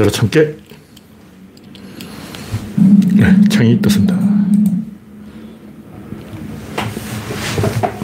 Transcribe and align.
하늘로 0.00 0.10
참깨. 0.10 0.56
네, 3.14 3.48
창이 3.50 3.82
떴습니다. 3.82 4.18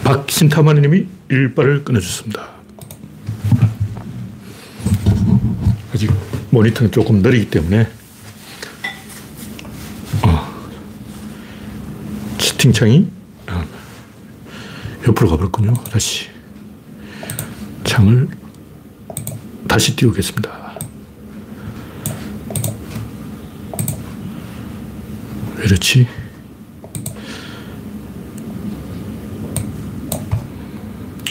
박신타마님이 0.05 1.07
일발을 1.31 1.85
끊어줬습니다. 1.85 2.49
아직 5.95 6.11
모니터는 6.51 6.93
조금 6.93 7.23
느리기 7.23 7.49
때문에 7.49 7.89
어, 10.23 10.69
채팅창이 12.37 13.09
어, 13.49 13.65
옆으로 15.09 15.31
가버렸군요. 15.31 15.73
다시 15.85 16.29
창을 17.85 18.29
다시 19.67 19.97
띄우겠습니다. 19.97 20.66
왜 25.67 25.71
이렇지? 25.71 26.07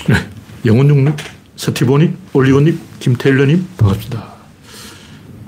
네. 0.10 0.30
영원중님, 0.66 1.16
스티보님, 1.56 2.18
올리오님, 2.34 2.78
김태일러님, 3.00 3.66
반갑습니다. 3.78 4.36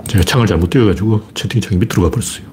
제가 0.08 0.24
창을 0.24 0.46
잘못 0.46 0.70
띄워가지고 0.70 1.28
채팅창이 1.34 1.76
밑으로 1.76 2.04
가버렸어요. 2.04 2.46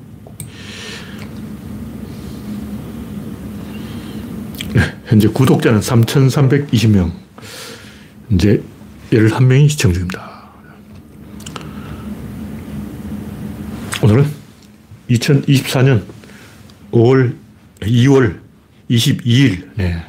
네. 4.73 4.81
현재 5.05 5.29
구독자는 5.29 5.79
3,320명. 5.79 7.13
이제 8.31 8.61
11명이 9.11 9.69
시청 9.69 9.93
중입니다. 9.93 10.49
오늘은 14.01 14.25
2024년 15.09 16.14
5월, 16.95 17.35
2월 17.81 18.39
22일, 18.89 19.69
네. 19.75 20.01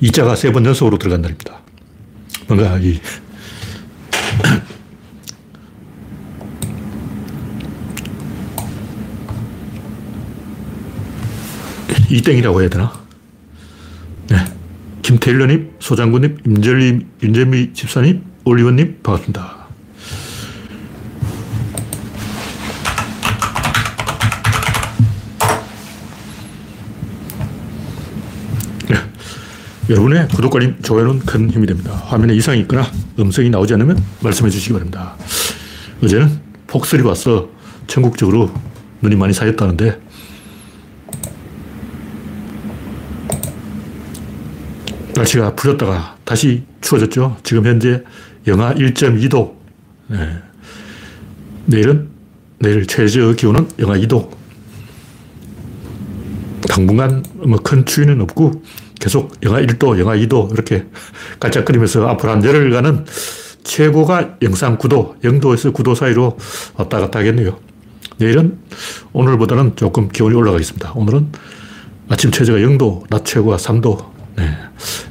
이자가 0.00 0.34
세 0.34 0.50
번 0.50 0.66
연속으로 0.66 0.98
들어간 0.98 1.22
날입니다. 1.22 1.60
뭔가 2.48 2.76
이, 2.78 2.98
이땡이라고 12.10 12.60
해야 12.60 12.68
되나? 12.68 12.92
네. 14.28 14.36
김태일러님, 15.02 15.72
소장군님, 15.78 16.38
임절님, 16.46 17.08
윤재미 17.22 17.72
집사님, 17.72 18.24
올리원님, 18.44 19.00
반갑습니다. 19.02 19.55
여러분의 29.88 30.26
구독과 30.28 30.58
좋아요는 30.82 31.20
큰 31.20 31.48
힘이 31.48 31.66
됩니다. 31.66 31.92
화면에 31.92 32.34
이상이 32.34 32.60
있거나 32.62 32.90
음성이 33.20 33.50
나오지 33.50 33.74
않으면 33.74 34.02
말씀해 34.20 34.50
주시기 34.50 34.72
바랍니다. 34.72 35.14
어제는 36.02 36.40
폭설이 36.66 37.02
와서 37.02 37.48
전국적으로 37.86 38.50
눈이 39.00 39.14
많이 39.14 39.32
쌓였다는데 39.32 40.00
날씨가 45.14 45.54
풀렸다가 45.54 46.16
다시 46.24 46.64
추워졌죠. 46.80 47.36
지금 47.44 47.64
현재 47.64 48.02
영하 48.46 48.74
1.2도. 48.74 49.54
네. 50.08 50.18
내일은 51.66 52.08
내일 52.58 52.86
최저 52.86 53.32
기온은 53.32 53.68
영하 53.78 53.96
2도. 53.98 54.30
당분간 56.68 57.24
뭐 57.34 57.58
큰 57.60 57.84
추위는 57.84 58.20
없고 58.20 58.62
계속 59.00 59.36
영하 59.42 59.60
1도, 59.60 59.98
영하 59.98 60.16
2도 60.16 60.52
이렇게 60.52 60.86
깔짝거리면서 61.40 62.06
앞으로 62.08 62.32
한 62.32 62.44
열흘간은 62.44 63.06
최고가 63.64 64.36
영상 64.42 64.78
9도, 64.78 65.20
0도에서 65.22 65.72
9도 65.72 65.94
사이로 65.94 66.36
왔다 66.74 67.00
갔다 67.00 67.18
하겠네요. 67.18 67.58
내일은 68.18 68.58
오늘보다는 69.12 69.76
조금 69.76 70.08
기온이 70.08 70.34
올라가겠습니다. 70.34 70.92
오늘은 70.94 71.32
아침 72.08 72.30
최저가 72.30 72.58
0도, 72.60 73.08
낮 73.10 73.24
최고가 73.24 73.56
3도. 73.56 74.06
네. 74.36 74.56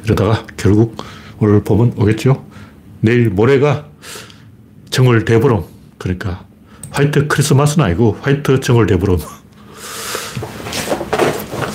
이러다가 0.05 0.45
결국 0.57 0.95
오늘 1.39 1.63
봄은 1.63 1.93
오겠죠. 1.97 2.45
내일 3.01 3.29
모레가 3.29 3.87
정월 4.89 5.25
대보름. 5.25 5.63
그러니까 5.97 6.45
화이트 6.91 7.27
크리스마스는 7.27 7.85
아니고 7.85 8.17
화이트 8.21 8.61
정월 8.61 8.87
대보름. 8.87 9.17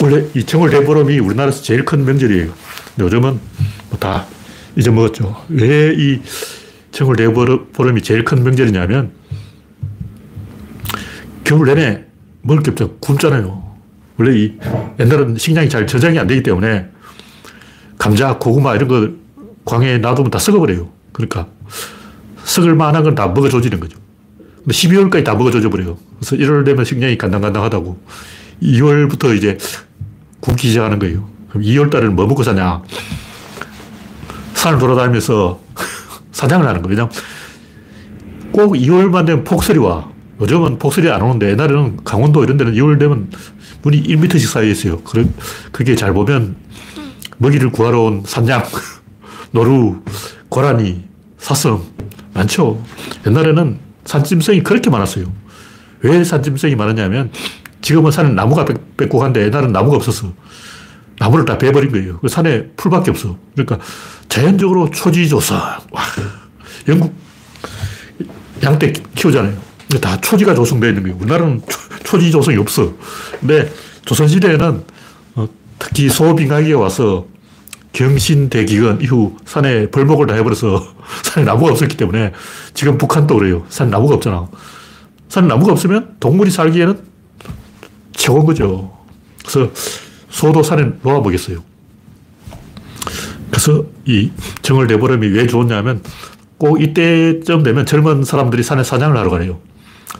원래 0.02 0.24
이 0.34 0.44
정월 0.44 0.70
대보름이 0.70 1.18
우리나라에서 1.18 1.62
제일 1.62 1.84
큰 1.84 2.04
명절이에요. 2.04 2.52
요즘은 2.98 3.38
뭐다 3.90 4.26
잊어먹었죠. 4.76 5.44
왜이 5.48 6.22
정월 6.90 7.16
대보름이 7.16 8.02
제일 8.02 8.24
큰 8.24 8.42
명절이냐면 8.42 9.12
겨울 11.44 11.66
내내 11.66 12.04
먹을 12.42 12.62
게 12.62 12.70
없죠. 12.70 12.96
굶잖아요. 13.00 13.70
원래 14.16 14.38
이 14.38 14.58
옛날은 14.98 15.36
식량이 15.36 15.68
잘 15.68 15.86
저장이 15.86 16.18
안 16.18 16.26
되기 16.26 16.42
때문에 16.42 16.88
감자, 17.98 18.38
고구마 18.38 18.76
이런 18.76 18.88
거 18.88 19.10
광해에 19.64 19.98
놔두면 19.98 20.30
다 20.30 20.38
썩어버려요. 20.38 20.90
그러니까 21.12 21.48
썩을 22.44 22.74
만한 22.74 23.02
건 23.02 23.14
다 23.14 23.28
먹어줘지는 23.28 23.80
거죠. 23.80 23.98
근데 24.56 24.72
12월까지 24.72 25.24
다 25.24 25.34
먹어줘져 25.34 25.68
버려요. 25.68 25.98
그래서 26.18 26.36
1월 26.36 26.64
되면 26.64 26.84
식량이 26.84 27.18
간당간당하다고 27.18 27.98
2월부터 28.62 29.36
이제 29.36 29.58
굶기 30.40 30.68
시작하는 30.68 30.98
거예요. 30.98 31.28
그럼 31.50 31.64
2월 31.64 31.90
달에는 31.90 32.16
뭐 32.16 32.26
먹고 32.26 32.42
사냐? 32.42 32.82
산을 34.54 34.78
돌아다니면서 34.78 35.60
사냥을 36.32 36.66
하는 36.66 36.82
거예요. 36.82 37.08
그냥 37.08 37.10
꼭 38.52 38.74
2월만 38.74 39.26
되면 39.26 39.44
폭설이 39.44 39.78
와. 39.78 40.08
요즘은 40.40 40.78
폭설이 40.78 41.10
안 41.10 41.22
오는데 41.22 41.50
옛날에는 41.50 41.98
강원도 42.04 42.42
이런 42.42 42.56
데는 42.56 42.72
2월 42.74 42.98
되면 42.98 43.30
눈이 43.84 44.02
1m씩 44.02 44.46
쌓여 44.46 44.64
있어요. 44.64 45.00
그게 45.72 45.94
잘 45.94 46.12
보면 46.14 46.56
먹이를 47.38 47.70
구하러 47.70 48.02
온 48.02 48.22
산양, 48.24 48.64
노루, 49.52 50.02
고라니, 50.48 51.04
사슴 51.38 51.78
많죠. 52.34 52.82
옛날에는 53.26 53.78
산짐승이 54.04 54.62
그렇게 54.62 54.90
많았어요. 54.90 55.26
왜 56.02 56.24
산짐승이 56.24 56.74
많았냐면 56.74 57.30
지금은 57.82 58.10
산에 58.10 58.30
나무가 58.30 58.64
빽빽한데 58.96 59.44
옛날은 59.44 59.72
나무가 59.72 59.96
없었어. 59.96 60.32
나무를 61.18 61.44
다 61.44 61.58
베버린 61.58 61.92
거예요. 61.92 62.18
그 62.18 62.28
산에 62.28 62.68
풀밖에 62.76 63.10
없어. 63.10 63.36
그러니까 63.54 63.78
자연적으로 64.28 64.90
초지조성. 64.90 65.58
와, 65.90 66.02
영국 66.88 67.14
양떼 68.62 68.92
키우잖아요. 69.14 69.54
다 70.00 70.20
초지가 70.20 70.54
조성되어 70.54 70.90
있는 70.90 71.02
거예요. 71.02 71.16
우리나라는 71.18 71.62
초, 72.04 72.18
지 72.18 72.30
조성이 72.30 72.56
없어. 72.56 72.92
근데 73.40 73.70
조선시대에는 74.04 74.84
어, 75.34 75.48
특히 75.78 76.08
소빙하기에 76.08 76.72
와서 76.74 77.26
경신대기근 77.92 79.00
이후 79.02 79.36
산에 79.44 79.90
벌목을 79.90 80.26
다 80.26 80.34
해버려서 80.34 80.94
산에 81.24 81.44
나무가 81.44 81.72
없었기 81.72 81.96
때문에 81.96 82.32
지금 82.72 82.98
북한도 82.98 83.36
그래요. 83.36 83.64
산에 83.68 83.90
나무가 83.90 84.14
없잖아. 84.14 84.48
산에 85.28 85.46
나무가 85.46 85.72
없으면 85.72 86.16
동물이 86.20 86.50
살기에는 86.50 87.09
최고인 88.20 88.44
거죠. 88.44 88.92
그래서 89.40 89.70
소도 90.28 90.62
산에 90.62 90.90
놓아보겠어요. 91.02 91.62
그래서 93.50 93.84
이 94.04 94.30
정월 94.62 94.86
대보름이 94.86 95.26
왜 95.28 95.46
좋냐면 95.46 96.02
꼭 96.58 96.80
이때쯤 96.80 97.62
되면 97.62 97.86
젊은 97.86 98.22
사람들이 98.22 98.62
산에 98.62 98.84
사냥을 98.84 99.16
하러 99.16 99.30
가요. 99.30 99.58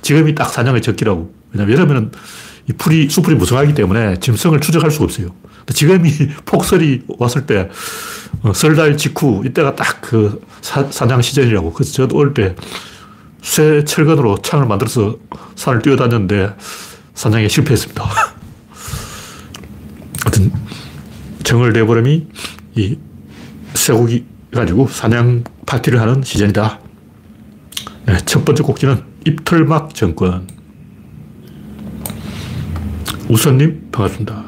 지금이 0.02 0.34
딱 0.34 0.48
사냥의 0.48 0.80
적기라고. 0.82 1.32
왜냐면 1.52 1.74
여름에는 1.76 2.12
이 2.68 2.72
풀이, 2.72 3.08
수풀이 3.10 3.36
무성하기 3.36 3.74
때문에 3.74 4.18
짐승을 4.20 4.60
추적할 4.60 4.90
수가 4.90 5.04
없어요. 5.04 5.28
지금이 5.72 6.10
폭설이 6.46 7.02
왔을 7.18 7.46
때, 7.46 7.68
어, 8.42 8.52
설달 8.54 8.96
직후, 8.96 9.42
이때가 9.44 9.76
딱 9.76 10.00
그 10.00 10.40
사냥 10.62 11.22
시즌이라고. 11.22 11.72
그래서 11.72 11.92
저도 11.92 12.16
어릴 12.18 12.34
때 12.34 12.56
쇠 13.42 13.84
철근으로 13.84 14.38
창을 14.38 14.66
만들어서 14.66 15.16
산을 15.56 15.82
뛰어다녔는데 15.82 16.54
사냥에 17.20 17.48
실패했습니다. 17.48 18.02
하여튼, 20.24 20.52
정월 21.42 21.74
대보름이 21.74 22.26
이 22.76 22.98
쇠고기 23.74 24.24
가지고 24.50 24.88
사냥 24.88 25.44
파티를 25.66 26.00
하는 26.00 26.22
시즌이다. 26.22 26.80
네, 28.06 28.16
첫 28.24 28.46
번째 28.46 28.62
곡지는 28.62 29.04
입틀막 29.26 29.94
정권. 29.94 30.48
우선님, 33.28 33.90
반갑습니다. 33.92 34.42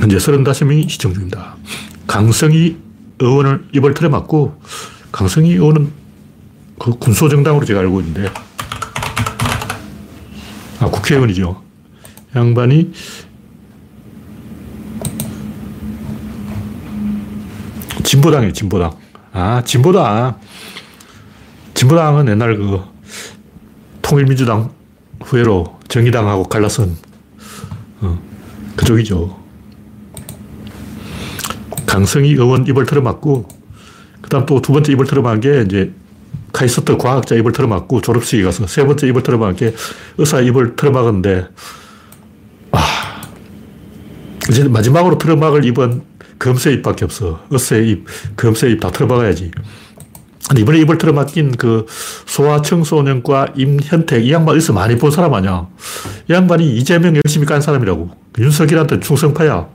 현재 0.00 0.16
35명이 0.16 0.88
시청 0.88 1.12
중입니다. 1.12 1.56
강성희 2.06 2.78
의원을 3.18 3.66
입을 3.74 3.92
틀에 3.92 4.08
맞고, 4.08 4.58
강성희 5.12 5.50
의원은 5.50 5.92
그 6.78 6.92
군소정당으로 6.92 7.66
제가 7.66 7.80
알고 7.80 8.00
있는데. 8.00 8.30
아, 10.82 10.86
국회의원이죠. 10.86 11.62
양반이 12.34 12.92
진보당이에요, 18.02 18.52
진보당. 18.52 18.90
아, 19.32 19.62
진보당. 19.64 20.40
진보당은 21.74 22.28
옛날 22.28 22.56
그 22.56 22.80
통일민주당 24.02 24.72
후예로 25.22 25.78
정의당하고 25.86 26.44
갈라선 26.44 26.96
어, 28.00 28.18
그쪽이죠. 28.74 29.40
강성희 31.86 32.30
의원 32.32 32.66
입을 32.66 32.86
틀어맞고, 32.86 33.46
그 34.20 34.30
다음 34.30 34.46
또 34.46 34.60
두 34.60 34.72
번째 34.72 34.92
입을 34.92 35.06
틀어맞은 35.06 35.40
게 35.40 35.62
이제 35.62 35.94
카이스트 36.52 36.96
과학자 36.96 37.34
입을 37.34 37.52
틀어맞고 37.52 38.00
졸업식에 38.02 38.42
가서 38.42 38.66
세 38.66 38.84
번째 38.84 39.08
입을 39.08 39.22
틀어막은 39.22 39.56
게 39.56 39.74
의사 40.18 40.40
입을 40.40 40.76
틀어막았는데, 40.76 41.48
아, 42.72 43.22
이제 44.50 44.64
마지막으로 44.64 45.18
틀어막을 45.18 45.64
입은 45.64 46.02
검새 46.38 46.72
입밖에 46.72 47.04
없어. 47.04 47.40
의사 47.50 47.76
입, 47.76 48.04
검새 48.36 48.70
입다 48.70 48.90
틀어막아야지. 48.90 49.50
근데 50.48 50.62
이번에 50.62 50.80
입을 50.80 50.98
틀어막힌 50.98 51.52
그 51.52 51.86
소아청소년과 52.26 53.54
임현택 53.56 54.26
이 54.26 54.32
양반 54.32 54.56
어디서 54.56 54.72
많이 54.72 54.96
본 54.96 55.10
사람 55.10 55.32
아니야. 55.34 55.68
이 56.28 56.32
양반이 56.32 56.76
이재명 56.76 57.14
열심히 57.24 57.46
깐 57.46 57.60
사람이라고. 57.60 58.10
윤석열한테 58.38 59.00
충성파야. 59.00 59.68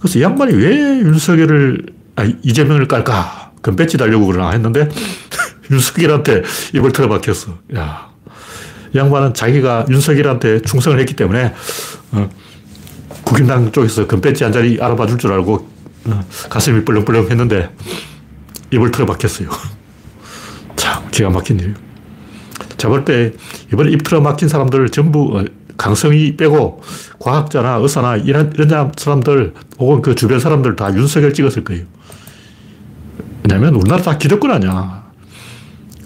그래서 0.00 0.18
이 0.18 0.22
양반이 0.22 0.54
왜 0.54 0.76
윤석열을, 1.00 1.86
아, 2.16 2.24
이재명을 2.42 2.88
깔까? 2.88 3.52
그럼 3.60 3.76
배지 3.76 3.98
달려고 3.98 4.26
그러나 4.26 4.50
했는데 4.50 4.88
윤석열한테 5.70 6.42
입을 6.74 6.92
틀어박혔어. 6.92 7.58
야. 7.76 8.08
이 8.94 8.98
양반은 8.98 9.34
자기가 9.34 9.86
윤석열한테 9.90 10.62
충성을 10.62 10.98
했기 10.98 11.14
때문에 11.14 11.52
어, 12.12 12.28
국힘당 13.24 13.72
쪽에서 13.72 14.06
금배지 14.06 14.44
한 14.44 14.52
자리 14.52 14.78
알아봐 14.80 15.06
줄 15.06 15.18
줄 15.18 15.32
알고 15.32 15.68
어, 16.06 16.24
가슴이 16.48 16.84
뻘렁뻘렁 16.84 17.30
했는데 17.30 17.70
입을 18.72 18.90
틀어박혔어요. 18.90 19.48
참 20.76 21.10
기가 21.10 21.30
막힌 21.30 21.58
일이에요. 21.58 21.74
잡을 22.76 23.04
때 23.04 23.32
이번에 23.72 23.90
입 23.90 24.02
틀어막힌 24.02 24.48
사람들 24.48 24.88
전부 24.90 25.38
어, 25.38 25.44
강성이 25.76 26.36
빼고 26.36 26.82
과학자나 27.18 27.74
의사나 27.76 28.16
이런, 28.16 28.52
이런 28.54 28.92
사람들 28.96 29.52
혹은 29.78 30.00
그 30.00 30.14
주변 30.14 30.40
사람들 30.40 30.76
다 30.76 30.94
윤석열 30.94 31.32
찍었을 31.34 31.64
거예요. 31.64 31.84
왜냐면 33.42 33.74
우리나라 33.74 34.02
다 34.02 34.16
기득권 34.16 34.50
아니야. 34.50 35.05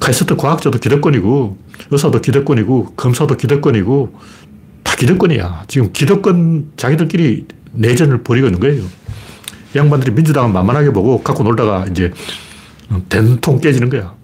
카이스트 0.01 0.35
과학자도 0.35 0.79
기득권이고, 0.79 1.59
의사도 1.91 2.21
기득권이고, 2.21 2.95
검사도 2.97 3.37
기득권이고, 3.37 4.19
다 4.83 4.97
기득권이야. 4.97 5.65
지금 5.69 5.93
기득권 5.93 6.73
자기들끼리 6.77 7.47
내전을 7.73 8.23
벌이고 8.23 8.47
있는 8.49 8.61
거예요. 8.61 8.83
양반들이 9.77 10.13
민주당은 10.13 10.53
만만하게 10.53 10.93
보고 10.93 11.23
갖고 11.23 11.45
놀다가 11.45 11.87
이제 11.89 12.13
된통 13.09 13.61
깨지는 13.61 13.89
거야. 13.89 14.15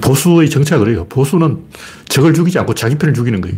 보수의 0.00 0.48
정체가 0.48 0.84
그래요. 0.84 1.06
보수는 1.08 1.64
적을 2.08 2.32
죽이지 2.32 2.58
않고 2.60 2.74
자기 2.74 2.96
편을 2.96 3.12
죽이는 3.12 3.40
거예요. 3.40 3.56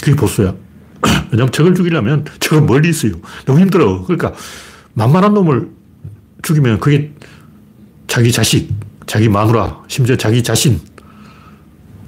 그게 0.00 0.16
보수야. 0.16 0.54
왜냐면 1.30 1.52
적을 1.52 1.74
죽이려면 1.74 2.24
적은 2.40 2.66
멀리 2.66 2.88
있어요. 2.88 3.12
너무 3.44 3.60
힘들어. 3.60 4.02
그러니까 4.04 4.32
만만한 4.94 5.34
놈을 5.34 5.68
죽이면 6.42 6.80
그게 6.80 7.12
자기 8.14 8.30
자식, 8.30 8.72
자기 9.06 9.28
마누라, 9.28 9.82
심지어 9.88 10.16
자기 10.16 10.40
자신, 10.40 10.80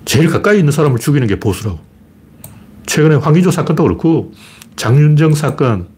제일 0.05 0.29
가까이 0.29 0.61
있는 0.61 0.70
사람을 0.70 1.00
죽이는 1.00 1.26
게 1.26 1.41
보수라고. 1.41 1.81
최근에 2.87 3.17
황기조 3.17 3.50
사건도 3.50 3.82
그렇고, 3.82 4.32
장윤정 4.76 5.35
사건, 5.35 5.88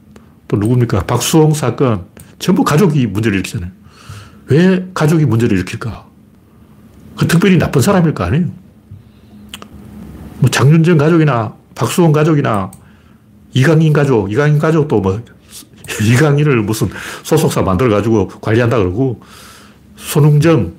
또 0.49 0.57
누굽니까? 0.57 1.05
박수홍 1.05 1.53
사건, 1.53 2.07
전부 2.39 2.65
가족이 2.65 3.07
문제를 3.07 3.37
일으키잖아요. 3.37 3.71
왜 4.47 4.89
가족이 4.95 5.27
문제를 5.27 5.59
일으킬까? 5.59 6.07
그 7.19 7.29
특별히 7.29 7.59
나쁜 7.59 7.83
사람일 7.83 8.15
거 8.15 8.25
아니에요. 8.25 8.47
뭐 10.39 10.49
장윤정 10.49 10.97
가족이나 10.97 11.55
박수홍 11.75 12.13
가족이나 12.13 12.71
이강인 13.53 13.93
가족, 13.93 14.33
이강인 14.33 14.59
가족도 14.59 15.03
뭐 15.03 15.23
이강인을 16.01 16.63
무슨 16.63 16.89
소속사 17.25 17.61
만들어가지고 17.61 18.29
관리한다 18.41 18.79
그러고 18.79 19.21
손흥정 19.99 20.73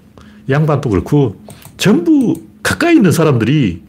양반도 0.50 0.90
그렇고 0.90 1.40
전부 1.78 2.42
가까이 2.64 2.96
있는 2.96 3.12
사람들이 3.12 3.84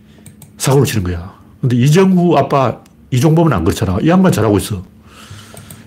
사고를 0.59 0.87
치는 0.87 1.05
거야. 1.05 1.35
근데 1.61 1.77
이정후 1.77 2.37
아빠 2.37 2.79
이종범은 3.11 3.53
안 3.53 3.65
그렇잖아. 3.65 3.99
이 4.03 4.09
양반 4.09 4.33
잘하고 4.33 4.59
있어. 4.59 4.85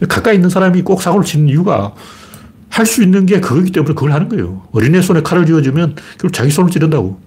가까이 0.10 0.36
있는 0.36 0.50
사람이 0.50 0.82
꼭 0.82 1.02
사고를 1.02 1.26
치는 1.26 1.48
이유가 1.50 1.94
할 2.70 2.88
수 2.88 3.04
있는 3.04 3.28
게 3.28 3.40
그거기 3.40 3.72
때문에 3.72 3.94
그걸 3.94 4.14
하는 4.14 4.30
거예요. 4.30 4.64
어린애 4.72 5.00
손에 5.00 5.22
칼을 5.22 5.46
쥐어주면 5.46 5.96
결국 6.18 6.34
자기 6.34 6.50
손을 6.50 6.72
찌른다고. 6.72 7.20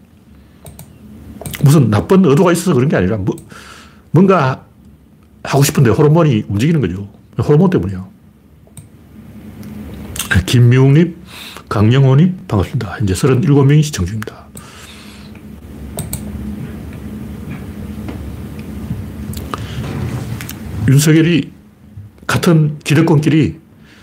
무슨 1.62 1.88
나쁜 1.88 2.24
의도가 2.24 2.50
있어서 2.52 2.74
그런 2.74 2.88
게 2.88 2.96
아니라 2.96 3.16
뭐, 3.16 3.36
뭔가 4.10 4.64
하고 5.44 5.62
싶은데 5.62 5.90
호르몬이 5.90 6.44
움직이는 6.48 6.80
거죠. 6.80 7.08
호르몬 7.38 7.70
때문이야. 7.70 8.04
김미웅님, 10.46 11.16
강영호님, 11.68 12.44
반갑습니다. 12.46 12.98
이제 13.02 13.14
37명이 13.14 13.82
시청 13.82 14.06
중입니다. 14.06 14.46
윤석열이 20.88 21.50
같은 22.26 22.78
기득권끼리 22.84 23.58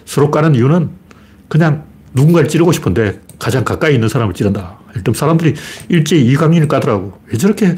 서로 0.06 0.30
까는 0.30 0.56
이유는 0.56 0.90
그냥 1.48 1.86
누군가를 2.14 2.50
찌르고 2.50 2.74
싶은데 2.74 3.22
가장 3.40 3.64
가까이 3.64 3.96
있는 3.96 4.10
사람을 4.10 4.34
찌른다. 4.34 4.80
일단 4.96 5.14
사람들이 5.14 5.56
일제히 5.88 6.26
이강인을 6.26 6.68
까더라고. 6.68 7.20
왜 7.28 7.38
저렇게 7.38 7.76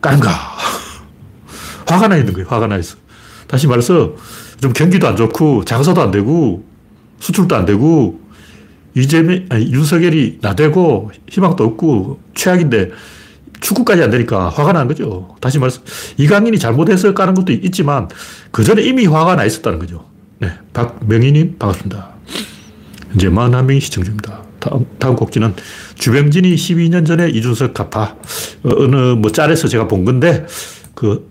까는가? 0.00 0.30
화가 1.86 2.08
나 2.08 2.16
있는 2.16 2.32
거예요. 2.32 2.48
화가 2.48 2.68
나 2.68 2.76
있어. 2.76 2.96
다시 3.48 3.66
말해서 3.66 4.14
좀 4.60 4.72
경기도 4.72 5.08
안 5.08 5.16
좋고 5.16 5.64
장사도 5.64 6.00
안 6.00 6.10
되고 6.10 6.64
수출도 7.18 7.56
안 7.56 7.64
되고 7.64 8.20
이재명, 8.96 9.44
아니, 9.50 9.70
윤석열이 9.70 10.38
나대고 10.40 11.10
희망도 11.28 11.64
없고 11.64 12.18
최악인데 12.34 12.90
축구까지 13.60 14.02
안 14.02 14.10
되니까 14.10 14.48
화가 14.48 14.72
난 14.72 14.88
거죠. 14.88 15.36
다시 15.40 15.58
말해서 15.58 15.82
이강인이 16.16 16.58
잘못해서 16.58 17.12
까는 17.12 17.34
것도 17.34 17.52
있지만 17.52 18.08
그 18.50 18.64
전에 18.64 18.82
이미 18.82 19.06
화가 19.06 19.36
나 19.36 19.44
있었다는 19.44 19.78
거죠. 19.78 20.06
네. 20.38 20.50
박명희님 20.72 21.56
반갑습니다. 21.58 22.14
이제 23.14 23.28
41명이 23.28 23.80
시청 23.80 24.02
중입니다. 24.02 24.42
다음, 24.60 24.86
다음 24.98 25.14
곡지는 25.14 25.54
주병진이 25.96 26.54
12년 26.54 27.06
전에 27.06 27.28
이준석 27.28 27.74
가파 27.74 28.02
어, 28.02 28.70
어느 28.78 28.96
뭐 29.14 29.30
짤에서 29.30 29.68
제가 29.68 29.88
본 29.88 30.06
건데 30.06 30.46
그 30.94 31.30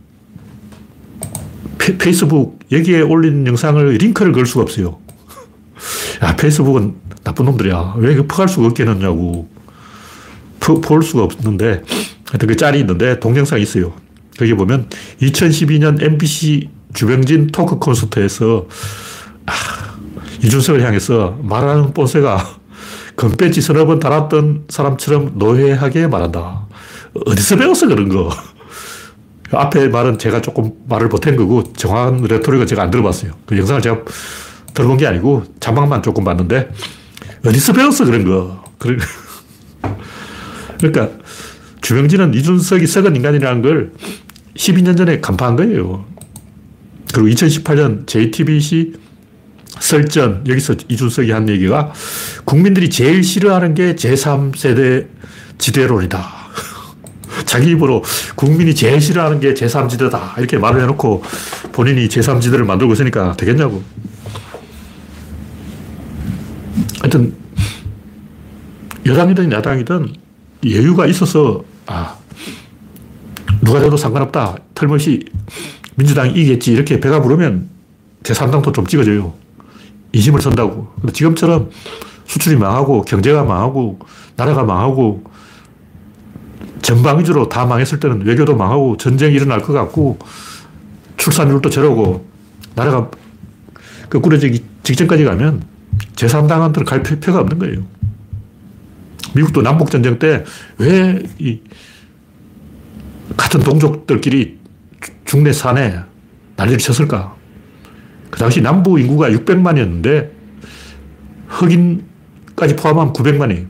페, 1.80 2.10
이스북 2.10 2.60
여기에 2.72 3.02
올린 3.02 3.46
영상을 3.46 3.88
링크를 3.88 4.32
걸 4.32 4.46
수가 4.46 4.64
없어요. 4.64 5.00
야, 6.24 6.36
페이스북은 6.38 7.05
나쁜 7.26 7.46
놈들이야. 7.46 7.96
왜 7.98 8.16
퍼갈 8.16 8.48
수가 8.48 8.68
없게 8.68 8.84
해놨냐고. 8.84 9.50
퍼, 10.60 10.76
볼 10.80 11.04
수가 11.04 11.24
없는데, 11.24 11.82
하여튼 12.28 12.48
그 12.48 12.56
짤이 12.56 12.80
있는데, 12.80 13.20
동영상이 13.20 13.64
있어요. 13.64 13.94
거기 14.38 14.54
보면, 14.54 14.88
2012년 15.22 16.02
MBC 16.02 16.70
주병진 16.94 17.48
토크 17.48 17.80
콘서트에서, 17.80 18.68
아, 19.48 19.54
이준석을 20.44 20.84
향해서 20.84 21.40
말하는 21.42 21.94
본세가 21.94 22.58
금배지 23.16 23.60
서너 23.62 23.86
번 23.86 24.00
달았던 24.00 24.66
사람처럼 24.70 25.32
노회하게 25.36 26.08
말한다. 26.08 26.68
어디서 27.26 27.58
배웠어, 27.58 27.88
그런 27.88 28.08
거. 28.10 28.30
앞에 29.52 29.88
말은 29.88 30.20
제가 30.20 30.42
조금 30.42 30.74
말을 30.88 31.08
못한 31.08 31.36
거고, 31.36 31.64
정확한 31.74 32.22
레토릭은 32.22 32.68
제가 32.68 32.84
안 32.84 32.92
들어봤어요. 32.92 33.32
그 33.48 33.58
영상을 33.58 33.82
제가 33.82 34.04
들어본 34.76 34.98
게 34.98 35.08
아니고 35.08 35.44
자막만 35.60 36.04
조금 36.04 36.24
봤는데 36.24 36.70
어디서 37.46 37.74
배웠어 37.74 38.06
그런 38.06 38.26
거. 38.26 38.64
그러니까 40.78 41.10
주병진은 41.82 42.34
이준석이 42.34 42.88
썩은 42.88 43.16
인간이라는 43.16 43.62
걸 43.62 43.92
12년 44.56 44.98
전에 44.98 45.20
간파한 45.20 45.56
거예요. 45.56 46.06
그리고 47.14 47.28
2018년 47.30 48.08
JTBC 48.08 48.94
설전, 49.80 50.44
여기서 50.48 50.76
이준석이 50.88 51.32
한 51.32 51.48
얘기가 51.50 51.94
국민들이 52.46 52.90
제일 52.90 53.24
싫어하는 53.24 53.74
게 53.74 53.96
제3세대 53.96 55.08
지대론이다. 55.58 56.26
자기 57.46 57.72
입으로 57.72 58.04
국민이 58.36 58.74
제일 58.74 59.02
싫어하는 59.02 59.40
게 59.40 59.54
제3지대다. 59.54 60.38
이렇게 60.38 60.58
말을 60.58 60.82
해놓고 60.82 61.24
본인이 61.72 62.08
제3지대를 62.08 62.64
만들고 62.64 62.94
있으니까 62.94 63.36
되겠냐고. 63.38 63.84
하여튼 67.16 67.34
여당이든 69.06 69.52
야당이든 69.52 70.14
여유가 70.70 71.06
있어서, 71.08 71.64
아, 71.86 72.18
누가 73.64 73.80
돼도 73.80 73.96
상관없다. 73.96 74.58
털못이 74.76 75.26
민주당이 75.96 76.32
이기겠지. 76.32 76.74
이렇게 76.74 77.00
배가 77.00 77.22
부르면 77.22 77.70
제3당도 78.24 78.74
좀 78.74 78.86
찍어줘요. 78.86 79.34
이심을 80.12 80.42
선다고. 80.42 80.92
근데 81.00 81.14
지금처럼 81.14 81.70
수출이 82.26 82.58
망하고 82.58 83.04
경제가 83.04 83.44
망하고 83.44 84.00
나라가 84.36 84.64
망하고 84.64 85.24
전방 86.82 87.20
위주로 87.20 87.48
다 87.48 87.66
망했을 87.66 88.00
때는 88.00 88.26
외교도 88.26 88.56
망하고 88.56 88.98
전쟁이 88.98 89.36
일어날 89.36 89.62
것 89.62 89.74
같고 89.74 90.20
출산율도 91.18 91.70
저러고 91.70 92.28
나라가 92.76 93.10
거꾸로지기 94.10 94.64
직전까지 94.84 95.24
가면 95.24 95.75
제3당한테는 96.16 96.86
갈 96.86 97.04
필요가 97.04 97.40
없는 97.42 97.60
거예요. 97.60 97.84
미국도 99.36 99.62
남북전쟁 99.62 100.18
때 100.20 100.44
왜 100.80 101.24
이 101.40 101.60
같은 103.36 103.60
동족들끼리 103.62 104.60
중내 105.26 105.52
산에 105.52 106.00
난리를 106.56 106.78
쳤을까? 106.80 107.36
그 108.30 108.40
당시 108.40 108.62
남부 108.62 109.00
인구가 109.00 109.30
600만이었는데 109.30 110.30
흑인까지 111.48 112.76
포함하면 112.76 113.14
900만이. 113.14 113.66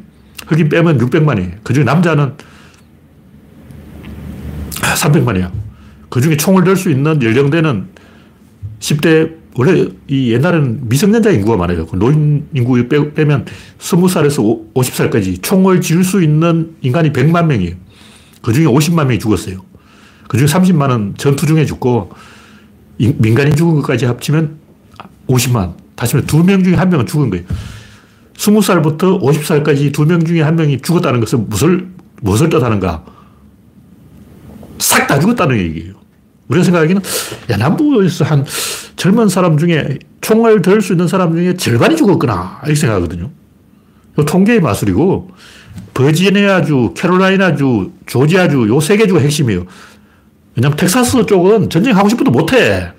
흑인 0.48 0.70
빼면 0.70 0.98
600만이. 1.00 1.60
그 1.64 1.74
중에 1.74 1.84
남자는 1.84 2.34
300만이야. 4.82 5.52
그 6.10 6.22
중에 6.22 6.38
총을 6.38 6.64
들 6.64 6.76
수 6.76 6.90
있는 6.92 7.22
연령대는 7.22 7.88
10대, 8.80 9.34
원래 9.58 9.88
이 10.08 10.34
옛날에는 10.34 10.90
미성년자 10.90 11.32
인구가 11.32 11.56
많아요. 11.56 11.86
그 11.86 11.96
노인 11.96 12.48
인구 12.54 12.76
빼면 12.88 13.46
20살에서 13.80 14.74
50살까지 14.74 15.42
총을 15.42 15.80
쥐을 15.80 16.04
수 16.04 16.22
있는 16.22 16.76
인간이 16.82 17.14
100만 17.14 17.46
명이에요. 17.46 17.76
그 18.42 18.52
중에 18.52 18.66
50만 18.66 19.06
명이 19.06 19.20
죽었어요. 19.20 19.60
그 20.28 20.38
중에 20.38 20.48
30만은 20.48 21.18
전투 21.18 21.46
중에 21.46 21.66
죽고 21.66 22.12
민간인 22.98 23.56
죽은 23.56 23.76
것까지 23.76 24.06
합치면 24.06 24.58
50만. 25.28 25.74
다시 25.96 26.16
말해 26.16 26.28
두명 26.28 26.64
중에 26.64 26.76
한 26.76 26.90
명은 26.90 27.06
죽은 27.06 27.30
거예요. 27.30 27.46
20살부터 28.36 29.22
50살까지 29.22 29.94
두명 29.94 30.24
중에 30.26 30.42
한 30.42 30.58
명이 30.58 30.82
죽었다는 30.82 31.22
것은 31.22 31.48
무엇을, 31.48 31.88
무엇을 32.22 32.50
뜻하는가? 32.50 33.06
싹 34.80 35.08
다 35.08 35.18
죽었다는 35.20 35.58
얘기예요. 35.58 35.95
우리가 36.48 36.64
생각하기는, 36.64 37.02
야, 37.52 37.58
남부에서 37.58 38.26
한 38.26 38.46
젊은 38.96 39.30
사람 39.30 39.58
중에 39.58 39.98
총을 40.22 40.62
들 40.62 40.82
수 40.82 40.94
있는 40.94 41.08
사람 41.08 41.34
중에 41.36 41.56
절반이 41.56 41.96
죽었구나. 41.96 42.60
이렇게 42.64 42.76
생각하거든요. 42.80 43.32
통계의 44.26 44.62
마술이고, 44.62 45.30
버지니아주, 45.94 46.94
캐롤라이나주, 46.96 47.92
조지아주, 48.06 48.68
요 48.70 48.78
세 48.80 48.98
개 48.98 49.08
주가 49.08 49.20
핵심이에요. 49.20 49.66
왜냐면 50.56 50.78
텍사스 50.78 51.26
쪽은 51.26 51.70
전쟁하고 51.70 52.08
싶어도 52.10 52.32
못해. 52.32 52.92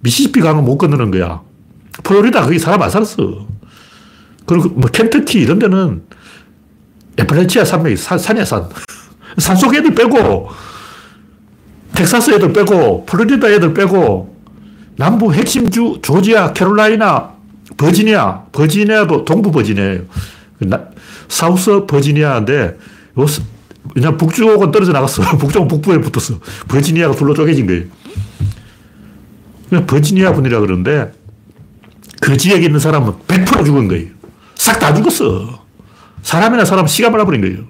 미시시피 0.00 0.40
강은 0.40 0.64
못 0.64 0.78
건너는 0.78 1.10
거야. 1.10 1.42
플로리다 2.02 2.42
거기 2.42 2.58
사람 2.58 2.80
안 2.82 2.88
살았어. 2.90 3.46
그리고 4.46 4.70
뭐 4.70 4.88
켄터키 4.90 5.38
이런 5.40 5.58
데는 5.58 6.02
에플레치아 7.18 7.64
산맥이 7.64 7.96
산, 7.96 8.18
산이야 8.18 8.44
산. 8.44 8.68
산속 9.38 9.74
애들 9.74 9.94
빼고 9.94 10.48
텍사스 11.94 12.32
애들 12.32 12.52
빼고 12.52 13.06
플로리다 13.06 13.48
애들 13.48 13.74
빼고 13.74 14.36
남부 14.96 15.32
핵심주 15.32 15.98
조지아, 16.02 16.52
캐롤라이나, 16.52 17.32
버지니아, 17.76 18.44
버지니아도 18.52 19.24
동부 19.24 19.50
버지니아예요. 19.50 20.02
사우스 21.28 21.86
버지니아인데 21.86 22.78
왜냐 23.94 24.16
북쪽은 24.16 24.70
떨어져 24.70 24.92
나갔어. 24.92 25.22
북쪽은 25.38 25.68
북부에 25.68 25.98
붙었어. 26.00 26.38
버지니아가 26.68 27.14
둘로 27.14 27.34
쪼개진 27.34 27.66
거예요. 27.66 27.84
그냥 29.68 29.86
버지니아 29.86 30.34
분이라 30.34 30.60
그러는데 30.60 31.12
그 32.20 32.36
지역에 32.36 32.66
있는 32.66 32.78
사람은 32.78 33.12
100% 33.26 33.64
죽은 33.64 33.88
거예요. 33.88 34.08
싹 34.54 34.78
다 34.78 34.94
죽었어. 34.94 35.64
사람이나 36.22 36.64
사람 36.64 36.86
씨가 36.86 37.10
말아버린 37.10 37.40
거예요. 37.40 37.64